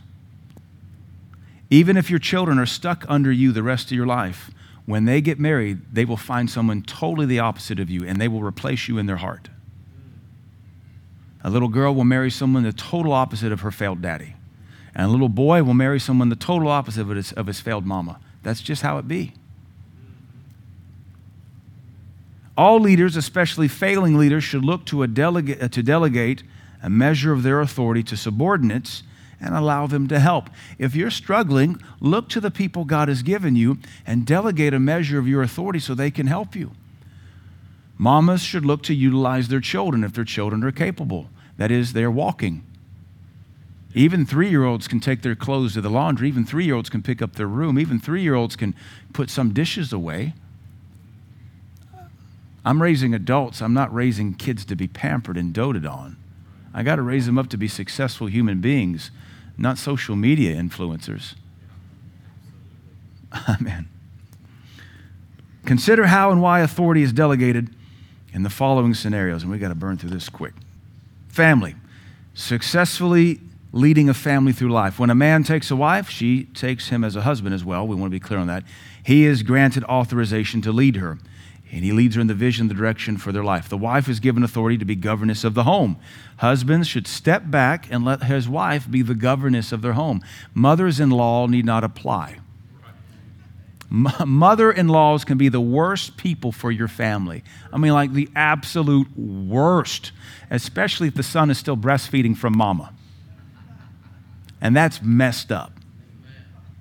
[1.75, 4.49] Even if your children are stuck under you the rest of your life,
[4.85, 8.29] when they get married, they will find someone totally the opposite of you and they
[8.29, 9.49] will replace you in their heart.
[11.43, 14.35] A little girl will marry someone the total opposite of her failed daddy.
[14.95, 17.85] And a little boy will marry someone the total opposite of his, of his failed
[17.85, 18.21] mama.
[18.41, 19.33] That's just how it be.
[22.57, 26.43] All leaders, especially failing leaders, should look to, to delegate
[26.81, 29.03] a measure of their authority to subordinates
[29.39, 30.49] and allow them to help.
[30.77, 35.19] If you're struggling, look to the people God has given you and delegate a measure
[35.19, 36.71] of your authority so they can help you.
[37.97, 41.29] Mamas should look to utilize their children if their children are capable.
[41.57, 42.63] That is, they're walking.
[43.93, 46.27] Even three year olds can take their clothes to the laundry.
[46.27, 47.79] Even three year olds can pick up their room.
[47.79, 48.75] Even three year olds can
[49.13, 50.33] put some dishes away.
[52.65, 53.61] I'm raising adults.
[53.61, 56.17] I'm not raising kids to be pampered and doted on.
[56.73, 59.11] I got to raise them up to be successful human beings,
[59.57, 61.35] not social media influencers.
[63.37, 63.89] Ah, Amen.
[65.65, 67.69] Consider how and why authority is delegated
[68.31, 70.53] in the following scenarios, and we got to burn through this quick.
[71.27, 71.75] Family.
[72.33, 73.41] Successfully
[73.71, 74.99] leading a family through life.
[74.99, 77.85] When a man takes a wife, she takes him as a husband as well.
[77.85, 78.63] We want to be clear on that.
[79.03, 81.17] He is granted authorization to lead her,
[81.75, 83.67] and he leads her in the vision, the direction for their life.
[83.67, 85.97] The wife is given authority to be governess of the home.
[86.37, 90.23] Husbands should step back and let his wife be the governess of their home.
[90.53, 92.39] Mothers in law need not apply.
[93.89, 97.43] Mother in laws can be the worst people for your family.
[97.73, 100.13] I mean, like the absolute worst,
[100.49, 102.93] especially if the son is still breastfeeding from mama.
[104.61, 105.73] And that's messed up.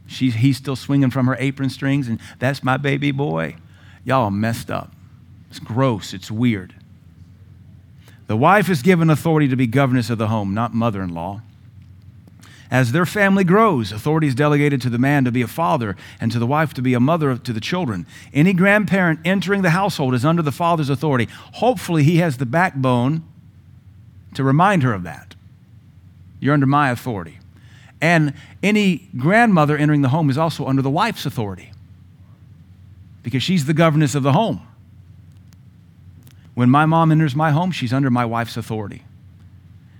[0.06, 3.56] She's, he's still swinging from her apron strings, and that's my baby boy.
[4.04, 4.92] Y'all are messed up.
[5.50, 6.12] It's gross.
[6.12, 6.74] It's weird.
[8.26, 11.42] The wife is given authority to be governess of the home, not mother in law.
[12.70, 16.32] As their family grows, authority is delegated to the man to be a father and
[16.32, 18.06] to the wife to be a mother to the children.
[18.32, 21.28] Any grandparent entering the household is under the father's authority.
[21.54, 23.22] Hopefully, he has the backbone
[24.34, 25.34] to remind her of that.
[26.40, 27.38] You're under my authority.
[28.00, 31.70] And any grandmother entering the home is also under the wife's authority
[33.24, 34.64] because she's the governess of the home.
[36.54, 39.02] When my mom enters my home, she's under my wife's authority.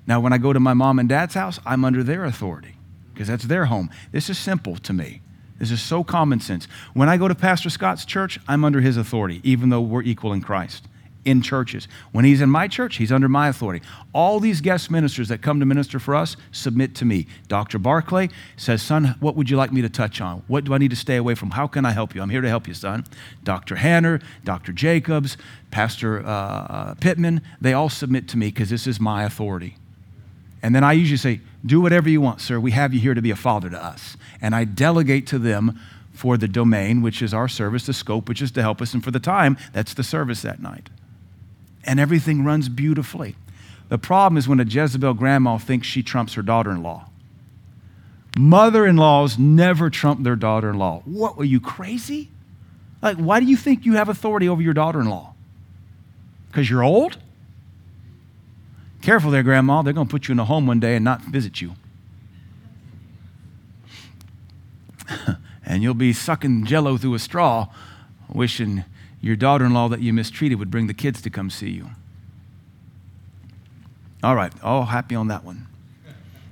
[0.07, 2.77] Now, when I go to my mom and dad's house, I'm under their authority
[3.13, 3.91] because that's their home.
[4.13, 5.21] This is simple to me.
[5.59, 6.69] This is so common sense.
[6.93, 10.33] When I go to Pastor Scott's church, I'm under his authority, even though we're equal
[10.33, 10.87] in Christ
[11.25, 11.89] in churches.
[12.13, 13.85] When he's in my church, he's under my authority.
[14.13, 17.27] All these guest ministers that come to minister for us submit to me.
[17.49, 17.79] Dr.
[17.79, 20.43] Barclay says, Son, what would you like me to touch on?
[20.47, 21.51] What do I need to stay away from?
[21.51, 22.23] How can I help you?
[22.23, 23.05] I'm here to help you, son.
[23.43, 23.77] Dr.
[23.77, 24.73] Hanner, Dr.
[24.73, 25.37] Jacobs,
[25.71, 29.77] Pastor uh, uh, Pittman, they all submit to me because this is my authority.
[30.63, 32.59] And then I usually say, Do whatever you want, sir.
[32.59, 34.17] We have you here to be a father to us.
[34.41, 35.79] And I delegate to them
[36.13, 39.03] for the domain, which is our service, the scope, which is to help us, and
[39.03, 40.89] for the time, that's the service that night
[41.85, 43.37] and everything runs beautifully.
[43.89, 47.09] The problem is when a Jezebel grandma thinks she trumps her daughter in law.
[48.37, 51.03] Mother in laws never trump their daughter in law.
[51.05, 52.31] What, are you crazy?
[53.01, 55.35] Like, why do you think you have authority over your daughter in law?
[56.49, 57.19] Because you're old?
[59.03, 59.83] Careful there, Grandma.
[59.83, 61.75] They're going to put you in a home one day and not visit you.
[65.67, 67.69] and you'll be sucking jello through a straw,
[68.33, 68.85] wishing
[69.25, 71.89] your daughter in law that you mistreated would bring the kids to come see you.
[74.23, 75.67] All right, all happy on that one.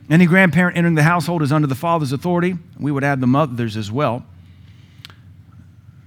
[0.09, 2.57] Any grandparent entering the household is under the father's authority.
[2.79, 4.25] We would add the mothers as well.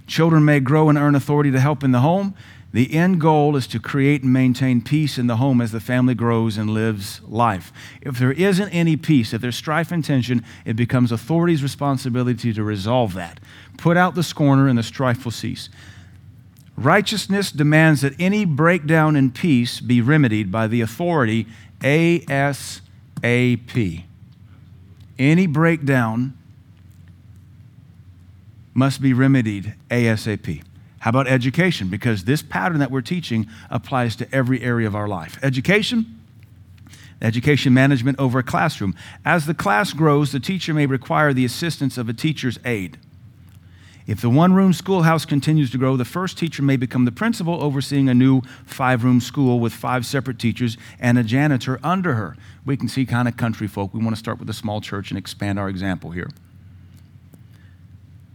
[0.07, 2.34] Children may grow and earn authority to help in the home.
[2.74, 6.16] The end goal is to create and maintain peace in the home as the family
[6.16, 7.72] grows and lives life.
[8.01, 12.63] If there isn't any peace, if there's strife and tension, it becomes authority's responsibility to
[12.63, 13.39] resolve that.
[13.78, 15.70] Put out the scorner and the strife will cease.
[16.78, 21.47] Righteousness demands that any breakdown in peace be remedied by the authority
[21.80, 22.84] ASAP.
[25.17, 26.38] Any breakdown
[28.73, 30.61] must be remedied ASAP.
[30.99, 31.88] How about education?
[31.88, 35.39] Because this pattern that we're teaching applies to every area of our life.
[35.41, 36.19] Education,
[37.21, 38.95] education management over a classroom.
[39.23, 42.97] As the class grows, the teacher may require the assistance of a teacher's aide.
[44.07, 47.63] If the one room schoolhouse continues to grow, the first teacher may become the principal,
[47.63, 52.37] overseeing a new five room school with five separate teachers and a janitor under her.
[52.65, 53.93] We can see kind of country folk.
[53.93, 56.29] We want to start with a small church and expand our example here.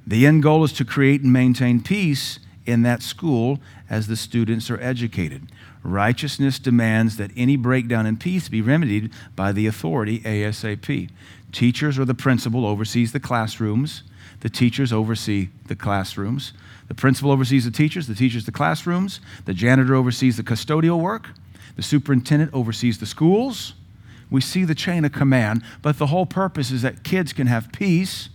[0.05, 4.71] The end goal is to create and maintain peace in that school as the students
[4.71, 5.53] are educated.
[5.85, 11.11] Righteousness demands that any breakdown in peace be remedied by the authority ASAP.
[11.53, 14.03] Teachers or the principal oversees the classrooms
[14.41, 16.53] the teachers oversee the classrooms.
[16.89, 19.21] The principal oversees the teachers, the teachers the classrooms.
[19.45, 21.29] The janitor oversees the custodial work.
[21.77, 23.75] The superintendent oversees the schools.
[24.31, 27.73] We see the chain of command, but the whole purpose is that kids can have
[27.73, 28.29] peace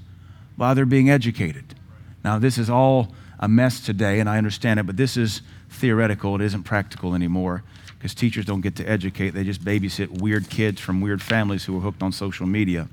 [0.56, 1.76] while they're being educated.
[2.24, 6.36] Now, this is all a mess today, and I understand it, but this is theoretical.
[6.36, 7.64] It isn't practical anymore
[8.06, 11.76] because teachers don't get to educate, they just babysit weird kids from weird families who
[11.78, 12.88] are hooked on social media.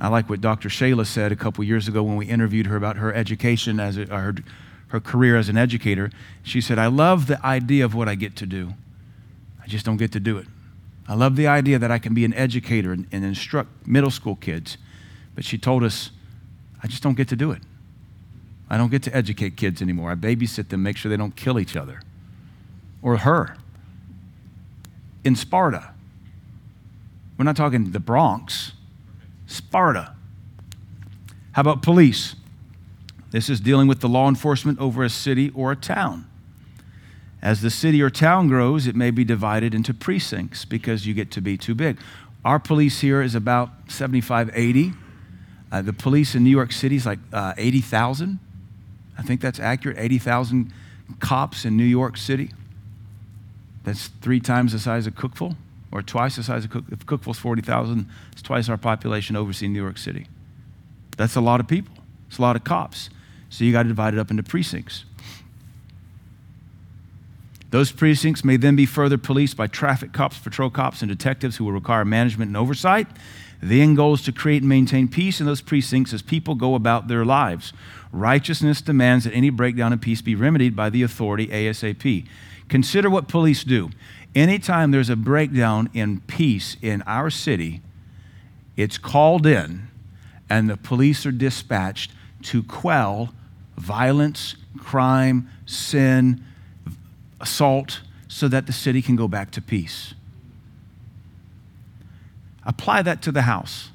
[0.00, 0.70] I like what Dr.
[0.70, 4.06] Shayla said a couple years ago when we interviewed her about her education as a,
[4.06, 4.34] her,
[4.88, 6.10] her career as an educator.
[6.42, 8.72] She said, I love the idea of what I get to do.
[9.62, 10.46] I just don't get to do it.
[11.06, 14.36] I love the idea that I can be an educator and, and instruct middle school
[14.36, 14.78] kids.
[15.34, 16.10] But she told us,
[16.82, 17.60] I just don't get to do it.
[18.70, 20.12] I don't get to educate kids anymore.
[20.12, 22.00] I babysit them, make sure they don't kill each other
[23.02, 23.56] or her.
[25.24, 25.92] In Sparta,
[27.36, 28.72] we're not talking the Bronx.
[29.50, 30.14] Sparta.
[31.52, 32.36] How about police?
[33.32, 36.26] This is dealing with the law enforcement over a city or a town.
[37.42, 41.32] As the city or town grows, it may be divided into precincts because you get
[41.32, 41.98] to be too big.
[42.44, 44.92] Our police here is about 75, 80.
[45.72, 48.38] Uh, the police in New York City is like uh, 80,000.
[49.18, 50.72] I think that's accurate 80,000
[51.18, 52.50] cops in New York City.
[53.82, 55.56] That's three times the size of Cookeville
[55.92, 56.84] or twice the size of Cook.
[56.90, 60.26] If Cookeville's 40,000, it's twice our population overseeing New York City.
[61.16, 61.94] That's a lot of people.
[62.28, 63.10] It's a lot of cops.
[63.48, 65.04] So you got to divide it up into precincts.
[67.70, 71.64] Those precincts may then be further policed by traffic cops, patrol cops, and detectives who
[71.64, 73.06] will require management and oversight.
[73.62, 76.74] The end goal is to create and maintain peace in those precincts as people go
[76.74, 77.72] about their lives.
[78.12, 82.26] Righteousness demands that any breakdown of peace be remedied by the authority ASAP.
[82.68, 83.90] Consider what police do.
[84.34, 87.82] Anytime there's a breakdown in peace in our city,
[88.76, 89.88] it's called in
[90.50, 92.10] and the police are dispatched
[92.42, 93.32] to quell
[93.76, 96.44] violence, crime, sin,
[97.40, 100.14] assault, so that the city can go back to peace.
[102.66, 103.90] Apply that to the house.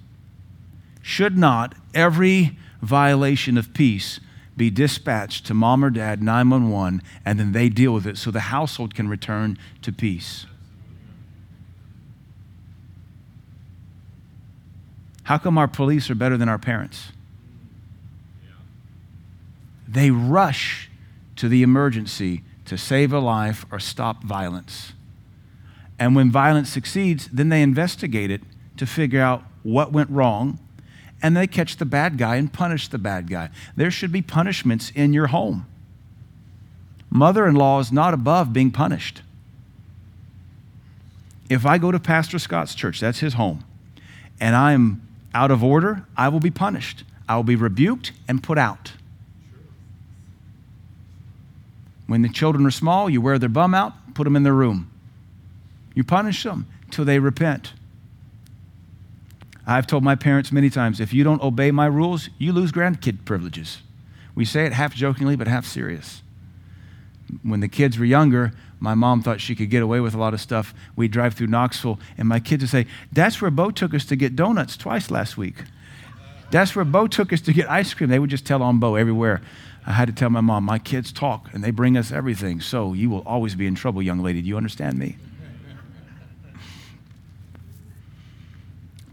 [1.01, 4.19] Should not every violation of peace
[4.57, 8.39] be dispatched to mom or dad 911 and then they deal with it so the
[8.41, 10.45] household can return to peace?
[15.23, 17.11] How come our police are better than our parents?
[19.87, 20.89] They rush
[21.37, 24.93] to the emergency to save a life or stop violence.
[25.97, 28.41] And when violence succeeds, then they investigate it
[28.77, 30.59] to figure out what went wrong
[31.25, 33.49] and they catch the bad guy and punish the bad guy.
[33.75, 35.65] There should be punishments in your home.
[37.09, 39.23] Mother in law is not above being punished.
[41.49, 43.63] If I go to Pastor Scott's church, that's his home,
[44.39, 45.01] and I'm
[45.33, 47.03] out of order, I will be punished.
[47.27, 48.91] I will be rebuked and put out.
[52.05, 54.91] When the children are small, you wear their bum out, put them in their room.
[55.95, 57.73] You punish them till they repent.
[59.67, 63.25] I've told my parents many times if you don't obey my rules, you lose grandkid
[63.25, 63.81] privileges.
[64.35, 66.21] We say it half jokingly, but half serious.
[67.41, 70.33] When the kids were younger, my mom thought she could get away with a lot
[70.33, 70.73] of stuff.
[70.95, 74.15] We'd drive through Knoxville, and my kids would say, That's where Bo took us to
[74.15, 75.63] get donuts twice last week.
[76.51, 78.09] That's where Bo took us to get ice cream.
[78.09, 79.41] They would just tell on Bo everywhere.
[79.87, 82.61] I had to tell my mom, My kids talk, and they bring us everything.
[82.61, 84.41] So you will always be in trouble, young lady.
[84.41, 85.17] Do you understand me?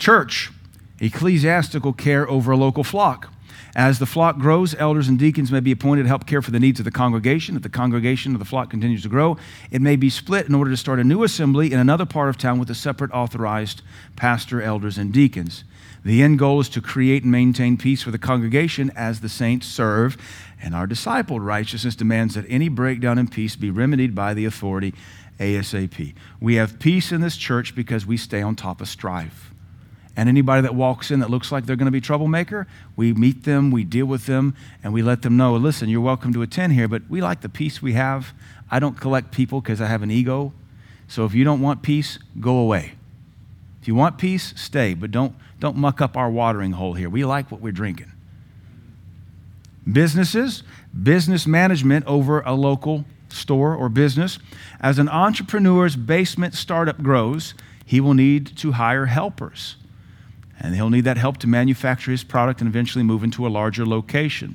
[0.02, 0.50] Church,
[0.98, 3.32] ecclesiastical care over a local flock.
[3.76, 6.58] As the flock grows, elders and deacons may be appointed to help care for the
[6.58, 7.54] needs of the congregation.
[7.54, 9.36] If the congregation of the flock continues to grow,
[9.70, 12.36] it may be split in order to start a new assembly in another part of
[12.36, 13.82] town with a separate authorized
[14.16, 15.62] pastor, elders, and deacons.
[16.04, 19.68] The end goal is to create and maintain peace for the congregation as the saints
[19.68, 20.16] serve
[20.60, 21.46] and our discipled.
[21.46, 24.94] Righteousness demands that any breakdown in peace be remedied by the authority
[25.38, 26.12] ASAP.
[26.40, 29.51] We have peace in this church because we stay on top of strife.
[30.16, 33.44] And anybody that walks in that looks like they're going to be troublemaker, we meet
[33.44, 34.54] them, we deal with them,
[34.84, 37.48] and we let them know, listen, you're welcome to attend here, but we like the
[37.48, 38.34] peace we have.
[38.70, 40.52] I don't collect people because I have an ego.
[41.08, 42.92] So if you don't want peace, go away.
[43.80, 47.08] If you want peace, stay, but don't, don't muck up our watering hole here.
[47.08, 48.12] We like what we're drinking.
[49.90, 50.62] Businesses,
[51.02, 54.38] business management over a local store or business.
[54.78, 57.54] As an entrepreneur's basement startup grows,
[57.84, 59.76] he will need to hire helpers
[60.60, 63.84] and he'll need that help to manufacture his product and eventually move into a larger
[63.84, 64.54] location.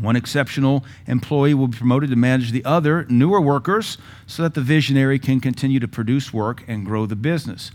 [0.00, 4.60] One exceptional employee will be promoted to manage the other newer workers so that the
[4.60, 7.72] visionary can continue to produce work and grow the business.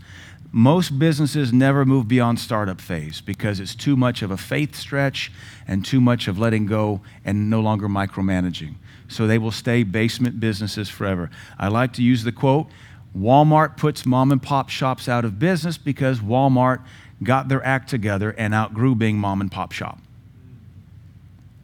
[0.50, 5.32] Most businesses never move beyond startup phase because it's too much of a faith stretch
[5.66, 8.76] and too much of letting go and no longer micromanaging.
[9.08, 11.28] So they will stay basement businesses forever.
[11.58, 12.68] I like to use the quote
[13.16, 16.84] Walmart puts mom and pop shops out of business because Walmart
[17.22, 20.00] got their act together and outgrew being mom and pop shop.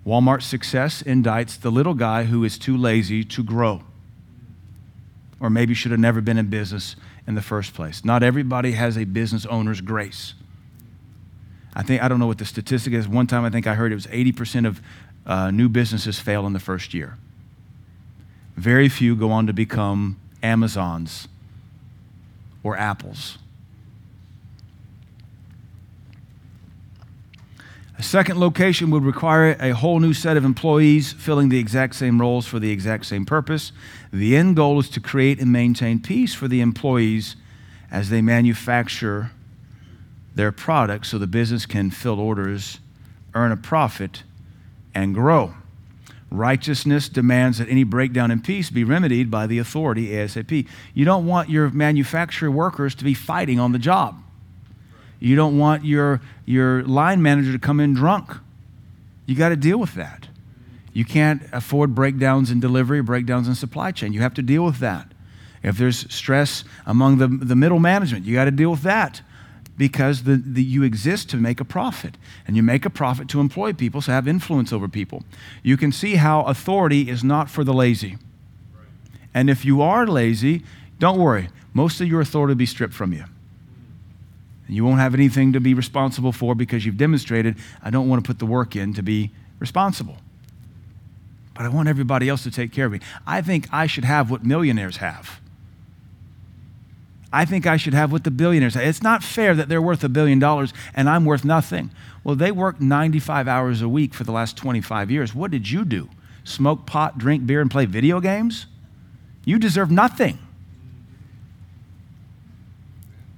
[0.06, 3.82] Walmart's success indicts the little guy who is too lazy to grow,
[5.40, 6.96] or maybe should have never been in business
[7.26, 8.04] in the first place.
[8.04, 10.34] Not everybody has a business owner's grace.
[11.74, 13.06] I think, I don't know what the statistic is.
[13.06, 14.80] One time I think I heard it was 80% of
[15.26, 17.18] uh, new businesses fail in the first year.
[18.56, 21.28] Very few go on to become Amazons
[22.62, 23.38] or apples.
[28.00, 32.18] A second location would require a whole new set of employees filling the exact same
[32.18, 33.72] roles for the exact same purpose.
[34.10, 37.36] The end goal is to create and maintain peace for the employees
[37.90, 39.32] as they manufacture
[40.34, 42.78] their products so the business can fill orders,
[43.34, 44.22] earn a profit,
[44.94, 45.52] and grow.
[46.30, 50.66] Righteousness demands that any breakdown in peace be remedied by the authority ASAP.
[50.94, 54.22] You don't want your manufacturer workers to be fighting on the job.
[55.18, 58.32] You don't want your, your line manager to come in drunk.
[59.26, 60.28] You got to deal with that.
[60.92, 64.12] You can't afford breakdowns in delivery, breakdowns in supply chain.
[64.12, 65.12] You have to deal with that.
[65.62, 69.20] If there's stress among the, the middle management, you got to deal with that
[69.80, 72.18] because the, the, you exist to make a profit.
[72.46, 75.22] And you make a profit to employ people, so have influence over people.
[75.62, 78.18] You can see how authority is not for the lazy.
[79.32, 80.64] And if you are lazy,
[80.98, 83.24] don't worry, most of your authority will be stripped from you.
[84.66, 88.22] And you won't have anything to be responsible for because you've demonstrated, I don't want
[88.22, 90.18] to put the work in to be responsible.
[91.54, 93.00] But I want everybody else to take care of me.
[93.26, 95.40] I think I should have what millionaires have
[97.32, 98.84] I think I should have what the billionaires have.
[98.84, 101.90] It's not fair that they're worth a billion dollars and I'm worth nothing.
[102.24, 105.34] Well, they worked 95 hours a week for the last 25 years.
[105.34, 106.08] What did you do?
[106.44, 108.66] Smoke pot, drink beer, and play video games?
[109.44, 110.38] You deserve nothing.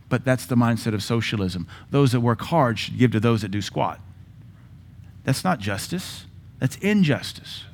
[0.09, 1.67] But that's the mindset of socialism.
[1.91, 4.01] Those that work hard should give to those that do squat.
[5.25, 6.27] That's not justice,
[6.59, 7.65] that's injustice.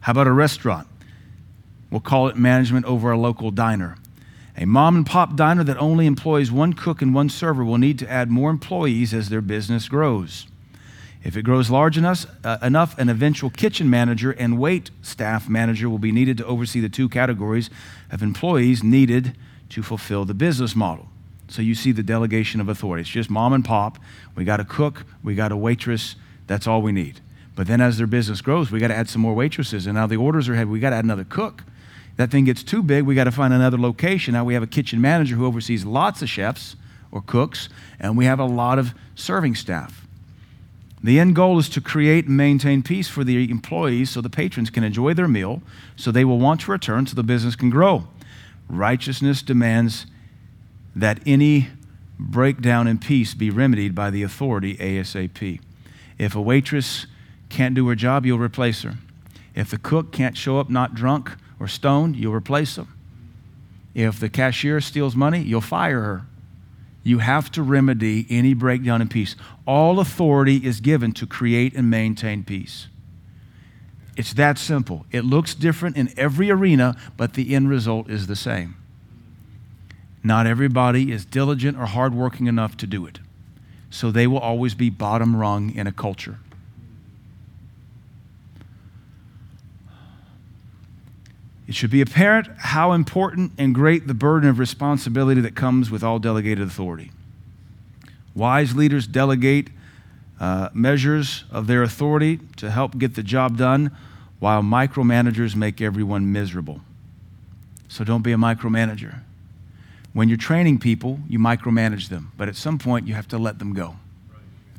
[0.00, 0.86] How about a restaurant?
[1.90, 3.96] We'll call it management over a local diner.
[4.60, 7.96] A mom and pop diner that only employs one cook and one server will need
[8.00, 10.48] to add more employees as their business grows.
[11.22, 15.88] If it grows large enough, uh, enough, an eventual kitchen manager and wait staff manager
[15.88, 17.70] will be needed to oversee the two categories
[18.10, 19.36] of employees needed
[19.68, 21.08] to fulfill the business model.
[21.46, 23.02] So you see the delegation of authority.
[23.02, 23.98] It's just mom and pop.
[24.34, 26.16] We got a cook, we got a waitress.
[26.48, 27.20] That's all we need.
[27.54, 29.86] But then as their business grows, we got to add some more waitresses.
[29.86, 30.70] And now the orders are heavy.
[30.70, 31.62] We got to add another cook.
[32.18, 34.34] That thing gets too big, we got to find another location.
[34.34, 36.74] Now we have a kitchen manager who oversees lots of chefs
[37.12, 37.68] or cooks,
[38.00, 40.04] and we have a lot of serving staff.
[41.00, 44.68] The end goal is to create and maintain peace for the employees so the patrons
[44.68, 45.62] can enjoy their meal,
[45.94, 48.08] so they will want to return, so the business can grow.
[48.68, 50.06] Righteousness demands
[50.96, 51.68] that any
[52.18, 55.60] breakdown in peace be remedied by the authority ASAP.
[56.18, 57.06] If a waitress
[57.48, 58.96] can't do her job, you'll replace her.
[59.54, 62.94] If the cook can't show up not drunk or stoned, you'll replace them.
[63.94, 66.22] If the cashier steals money, you'll fire her.
[67.02, 69.34] You have to remedy any breakdown in peace.
[69.66, 72.88] All authority is given to create and maintain peace.
[74.16, 75.06] It's that simple.
[75.10, 78.76] It looks different in every arena, but the end result is the same.
[80.24, 83.20] Not everybody is diligent or hardworking enough to do it.
[83.90, 86.38] So they will always be bottom rung in a culture.
[91.68, 96.02] It should be apparent how important and great the burden of responsibility that comes with
[96.02, 97.12] all delegated authority.
[98.34, 99.68] Wise leaders delegate
[100.40, 103.94] uh, measures of their authority to help get the job done,
[104.38, 106.80] while micromanagers make everyone miserable.
[107.88, 109.20] So don't be a micromanager.
[110.14, 113.58] When you're training people, you micromanage them, but at some point you have to let
[113.58, 113.96] them go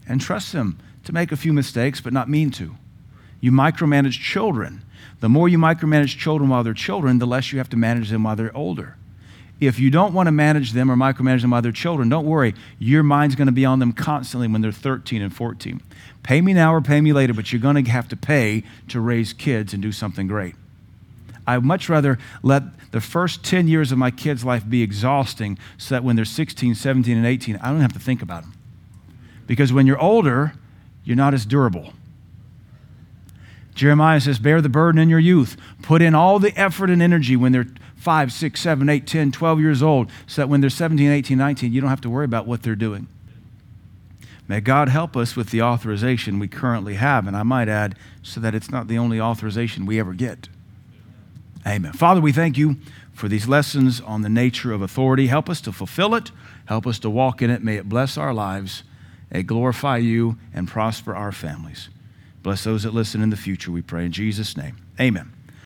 [0.07, 2.75] and trust them to make a few mistakes, but not mean to.
[3.41, 4.81] You micromanage children
[5.19, 8.23] the more you micromanage children while they're children, the less you have to manage them
[8.23, 8.95] while they're older.
[9.59, 12.55] If you don't want to manage them or micromanage them while they're children, don't worry.
[12.77, 15.81] Your mind's going to be on them constantly when they're 13 and 14.
[16.23, 19.01] Pay me now or pay me later, but you're going to have to pay to
[19.01, 20.55] raise kids and do something great.
[21.45, 25.95] I'd much rather let the first 10 years of my kids' life be exhausting so
[25.95, 28.53] that when they're 16, 17, and 18, I don't have to think about them.
[29.45, 30.53] Because when you're older,
[31.03, 31.93] you're not as durable.
[33.79, 35.55] Jeremiah says, Bear the burden in your youth.
[35.81, 39.59] Put in all the effort and energy when they're 5, 6, 7, 8, 10, 12
[39.61, 42.45] years old, so that when they're 17, 18, 19, you don't have to worry about
[42.45, 43.07] what they're doing.
[44.49, 48.41] May God help us with the authorization we currently have, and I might add, so
[48.41, 50.49] that it's not the only authorization we ever get.
[51.65, 51.93] Amen.
[51.93, 52.75] Father, we thank you
[53.13, 55.27] for these lessons on the nature of authority.
[55.27, 56.31] Help us to fulfill it,
[56.65, 57.63] help us to walk in it.
[57.63, 58.83] May it bless our lives,
[59.31, 61.87] it glorify you, and prosper our families.
[62.41, 64.77] Bless those that listen in the future, we pray in Jesus' name.
[64.99, 65.38] Amen.